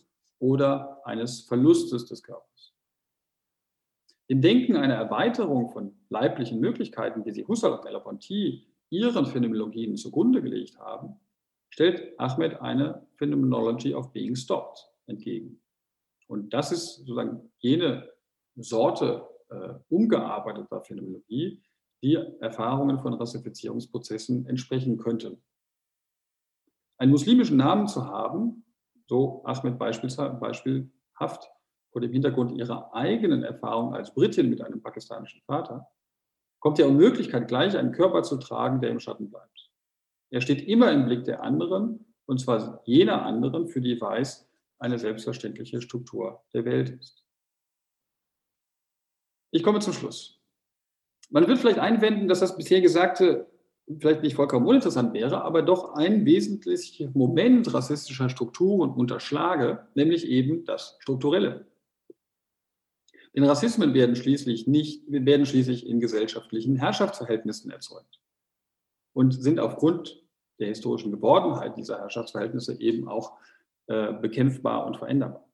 [0.44, 2.74] oder eines Verlustes des Körpers.
[4.26, 10.42] Im Denken einer Erweiterung von leiblichen Möglichkeiten, wie sie Husserl und Merleau-Ponty ihren Phänomenologien zugrunde
[10.42, 11.18] gelegt haben,
[11.70, 15.62] stellt Ahmed eine Phenomenology of Being Stopped entgegen.
[16.26, 18.10] Und das ist sozusagen jene
[18.56, 21.62] Sorte äh, umgearbeiteter Phänomenologie,
[22.02, 25.42] die Erfahrungen von Rassifizierungsprozessen entsprechen könnten.
[26.98, 28.63] Einen muslimischen Namen zu haben,
[29.06, 31.50] so Ahmed beispielhaft
[31.90, 35.88] vor dem Hintergrund ihrer eigenen Erfahrung als Britin mit einem pakistanischen Vater,
[36.58, 39.70] kommt ja um Möglichkeit, gleich einen Körper zu tragen, der im Schatten bleibt.
[40.30, 44.48] Er steht immer im Blick der anderen, und zwar jener anderen, für die Weiß
[44.78, 47.24] eine selbstverständliche Struktur der Welt ist.
[49.52, 50.40] Ich komme zum Schluss.
[51.30, 53.46] Man wird vielleicht einwenden, dass das bisher Gesagte
[53.98, 60.64] vielleicht nicht vollkommen uninteressant wäre, aber doch ein wesentlicher Moment rassistischer Strukturen unterschlage, nämlich eben
[60.64, 61.66] das Strukturelle.
[63.34, 68.20] Denn Rassismen werden schließlich nicht, werden schließlich in gesellschaftlichen Herrschaftsverhältnissen erzeugt
[69.12, 70.22] und sind aufgrund
[70.60, 73.36] der historischen Gewordenheit dieser Herrschaftsverhältnisse eben auch
[73.86, 75.44] äh, bekämpfbar und veränderbar.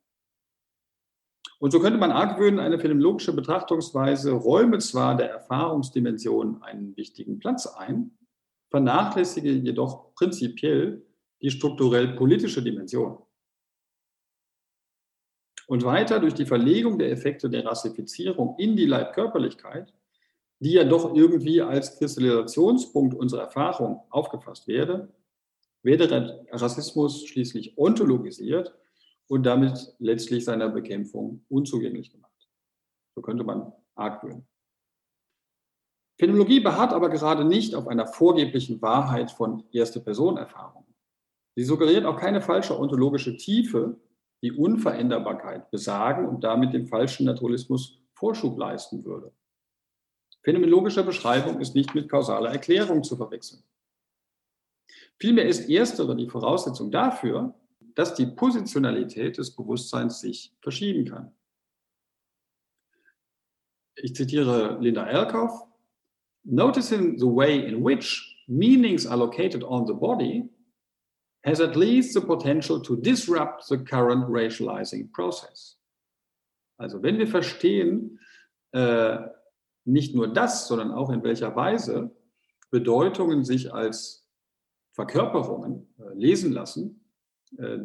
[1.59, 7.67] Und so könnte man argwöhnen, eine phänomenologische Betrachtungsweise räume zwar der Erfahrungsdimension einen wichtigen Platz
[7.67, 8.13] ein,
[8.71, 11.05] vernachlässige jedoch prinzipiell
[11.43, 13.19] die strukturell politische Dimension.
[15.67, 19.93] Und weiter durch die Verlegung der Effekte der Rassifizierung in die Leibkörperlichkeit,
[20.59, 25.13] die ja doch irgendwie als Kristallisationspunkt unserer Erfahrung aufgefasst werde,
[25.83, 28.75] werde Rassismus schließlich ontologisiert
[29.29, 32.49] und damit letztlich seiner Bekämpfung unzugänglich gemacht.
[33.15, 34.50] So könnte man argwöhnen.
[36.21, 40.95] Phänomenologie beharrt aber gerade nicht auf einer vorgeblichen Wahrheit von Erste-Person-Erfahrungen.
[41.57, 43.99] Sie suggeriert auch keine falsche ontologische Tiefe,
[44.43, 49.33] die Unveränderbarkeit besagen und damit dem falschen Naturalismus Vorschub leisten würde.
[50.43, 53.63] Phänomenologische Beschreibung ist nicht mit kausaler Erklärung zu verwechseln.
[55.19, 57.55] Vielmehr ist erstere die Voraussetzung dafür,
[57.95, 61.35] dass die Positionalität des Bewusstseins sich verschieben kann.
[63.95, 65.70] Ich zitiere Linda Elkoff.
[66.45, 70.49] Noticing the way in which meanings are located on the body
[71.45, 75.77] has at least the potential to disrupt the current racializing process.
[76.79, 78.19] Also wenn wir verstehen,
[78.73, 79.19] äh,
[79.85, 82.11] nicht nur das, sondern auch in welcher Weise
[82.71, 84.27] Bedeutungen sich als
[84.93, 87.05] Verkörperungen äh, lesen lassen,
[87.59, 87.79] äh,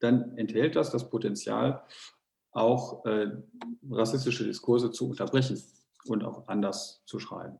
[0.00, 1.82] dann enthält das das Potenzial,
[2.52, 3.30] auch äh,
[3.90, 5.60] rassistische Diskurse zu unterbrechen
[6.06, 7.58] und auch anders zu schreiben.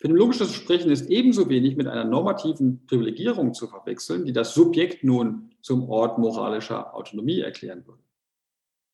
[0.00, 5.50] Phänomenologisches Sprechen ist ebenso wenig mit einer normativen Privilegierung zu verwechseln, die das Subjekt nun
[5.60, 8.02] zum Ort moralischer Autonomie erklären würde.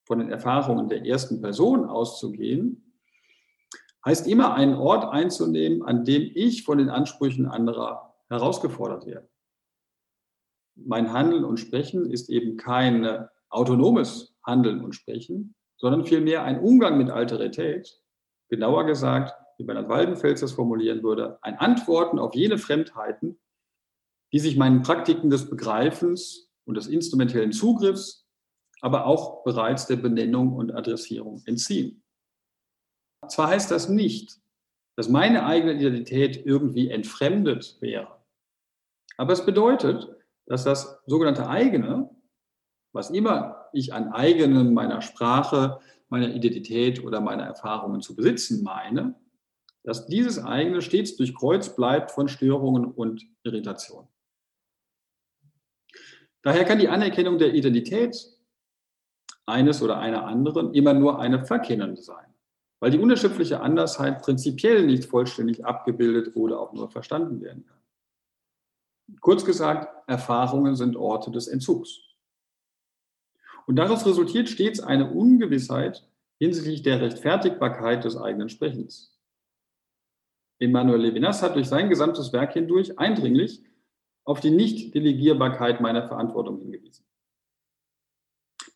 [0.07, 2.95] Von den Erfahrungen der ersten Person auszugehen,
[4.05, 9.29] heißt immer einen Ort einzunehmen, an dem ich von den Ansprüchen anderer herausgefordert werde.
[10.77, 16.99] Mein Handeln und Sprechen ist eben kein autonomes Handeln und Sprechen, sondern vielmehr ein Umgang
[16.99, 18.01] mit Alterität,
[18.49, 23.39] genauer gesagt wie Bernhard Waldenfels das formulieren würde, ein Antworten auf jene Fremdheiten,
[24.33, 28.27] die sich meinen Praktiken des Begreifens und des instrumentellen Zugriffs,
[28.81, 32.03] aber auch bereits der Benennung und Adressierung entziehen.
[33.29, 34.41] Zwar heißt das nicht,
[34.97, 38.19] dass meine eigene Identität irgendwie entfremdet wäre,
[39.17, 40.09] aber es bedeutet,
[40.47, 42.11] dass das sogenannte eigene,
[42.93, 49.15] was immer ich an eigenem meiner Sprache, meiner Identität oder meiner Erfahrungen zu besitzen meine,
[49.85, 54.09] dass dieses eigene stets durchkreuzt bleibt von Störungen und Irritationen.
[56.43, 58.17] Daher kann die Anerkennung der Identität
[59.47, 62.35] eines oder einer anderen immer nur eine verkennende sein,
[62.81, 67.79] weil die unerschöpfliche Andersheit prinzipiell nicht vollständig abgebildet oder auch nur verstanden werden kann.
[69.21, 72.01] Kurz gesagt, Erfahrungen sind Orte des Entzugs.
[73.67, 76.07] Und daraus resultiert stets eine Ungewissheit
[76.39, 79.14] hinsichtlich der Rechtfertigbarkeit des eigenen Sprechens.
[80.59, 83.63] Emmanuel Levinas hat durch sein gesamtes Werk hindurch eindringlich
[84.25, 87.05] auf die Nicht-Delegierbarkeit meiner Verantwortung hingewiesen.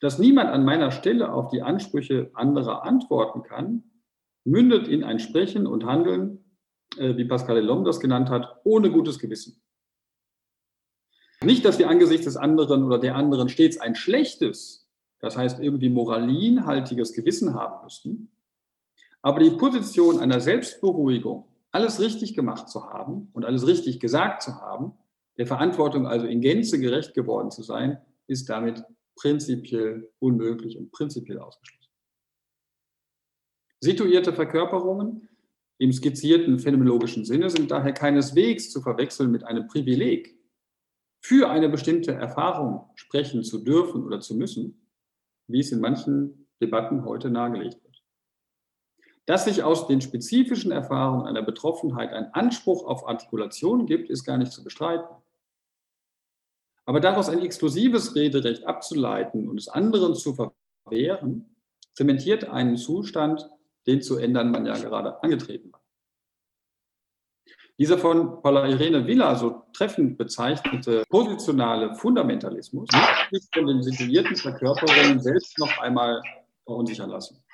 [0.00, 3.84] Dass niemand an meiner Stelle auf die Ansprüche anderer antworten kann,
[4.44, 6.44] mündet in ein Sprechen und Handeln,
[6.96, 9.60] äh, wie Pascal Elom das genannt hat, ohne gutes Gewissen.
[11.42, 14.88] Nicht, dass wir angesichts des anderen oder der anderen stets ein schlechtes,
[15.20, 18.30] das heißt irgendwie moralinhaltiges Gewissen haben müssten,
[19.22, 21.46] aber die Position einer Selbstberuhigung,
[21.78, 24.94] alles richtig gemacht zu haben und alles richtig gesagt zu haben,
[25.36, 28.82] der Verantwortung also in Gänze gerecht geworden zu sein, ist damit
[29.14, 31.92] prinzipiell unmöglich und prinzipiell ausgeschlossen.
[33.80, 35.28] Situierte Verkörperungen
[35.78, 40.36] im skizzierten phänomenologischen Sinne sind daher keineswegs zu verwechseln mit einem Privileg,
[41.20, 44.88] für eine bestimmte Erfahrung sprechen zu dürfen oder zu müssen,
[45.46, 47.87] wie es in manchen Debatten heute nahegelegt wird.
[49.28, 54.38] Dass sich aus den spezifischen Erfahrungen einer Betroffenheit ein Anspruch auf Artikulation gibt, ist gar
[54.38, 55.06] nicht zu bestreiten.
[56.86, 61.54] Aber daraus ein exklusives Rederecht abzuleiten und es anderen zu verwehren,
[61.92, 63.46] zementiert einen Zustand,
[63.86, 65.82] den zu ändern man ja gerade angetreten war.
[67.78, 74.36] Dieser von Paula Irene Villa so treffend bezeichnete positionale Fundamentalismus muss sich von den situierten
[74.36, 76.22] Verkörperungen selbst noch einmal
[76.64, 77.44] verunsichern lassen.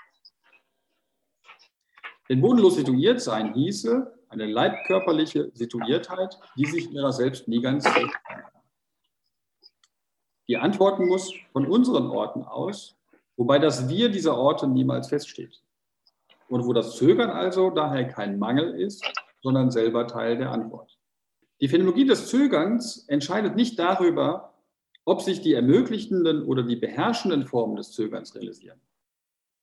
[2.29, 8.16] Denn bodenlos situiert sein hieße eine leibkörperliche Situiertheit, die sich ihrer selbst nie ganz selbst
[10.49, 12.97] Die antworten muss von unseren Orten aus,
[13.37, 15.62] wobei das Wir dieser Orte niemals feststeht.
[16.49, 19.05] Und wo das Zögern also daher kein Mangel ist,
[19.43, 20.99] sondern selber Teil der Antwort.
[21.61, 24.55] Die Phänomenologie des Zögerns entscheidet nicht darüber,
[25.05, 28.81] ob sich die ermöglichenden oder die beherrschenden Formen des Zögerns realisieren.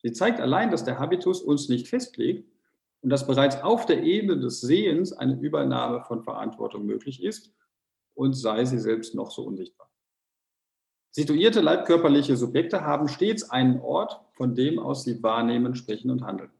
[0.03, 2.49] Sie zeigt allein, dass der Habitus uns nicht festlegt
[3.01, 7.53] und dass bereits auf der Ebene des Sehens eine Übernahme von Verantwortung möglich ist
[8.13, 9.89] und sei sie selbst noch so unsichtbar.
[11.11, 16.51] Situierte leibkörperliche Subjekte haben stets einen Ort, von dem aus sie wahrnehmen, sprechen und handeln.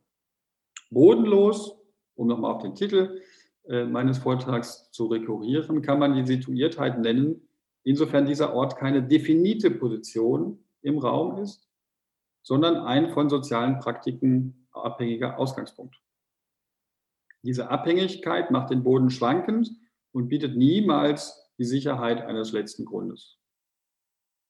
[0.89, 1.81] Bodenlos
[2.15, 3.21] um nochmal auf den Titel
[3.67, 7.47] äh, meines Vortrags zu rekurrieren, kann man die Situiertheit nennen,
[7.83, 11.67] insofern dieser Ort keine definite Position im Raum ist,
[12.43, 16.01] sondern ein von sozialen Praktiken abhängiger Ausgangspunkt.
[17.43, 19.71] Diese Abhängigkeit macht den Boden schwankend
[20.11, 23.39] und bietet niemals die Sicherheit eines letzten Grundes.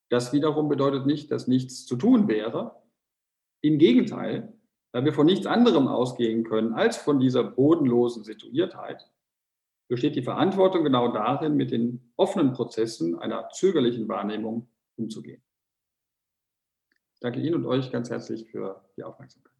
[0.09, 2.81] Das wiederum bedeutet nicht, dass nichts zu tun wäre.
[3.61, 4.53] Im Gegenteil,
[4.91, 9.09] da wir von nichts anderem ausgehen können als von dieser bodenlosen Situiertheit,
[9.87, 14.67] besteht die Verantwortung genau darin, mit den offenen Prozessen einer zögerlichen Wahrnehmung
[14.97, 15.41] umzugehen.
[17.21, 19.51] Danke Ihnen und euch ganz herzlich für die Aufmerksamkeit.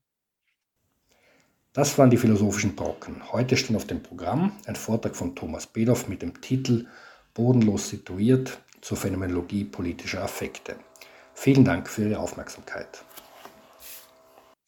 [1.74, 3.32] Das waren die philosophischen Brocken.
[3.32, 6.88] Heute stehen auf dem Programm ein Vortrag von Thomas Bedoff mit dem Titel
[7.34, 10.76] Bodenlos situiert zur Phänomenologie politischer Affekte.
[11.34, 13.06] Vielen Dank für Ihre Aufmerksamkeit.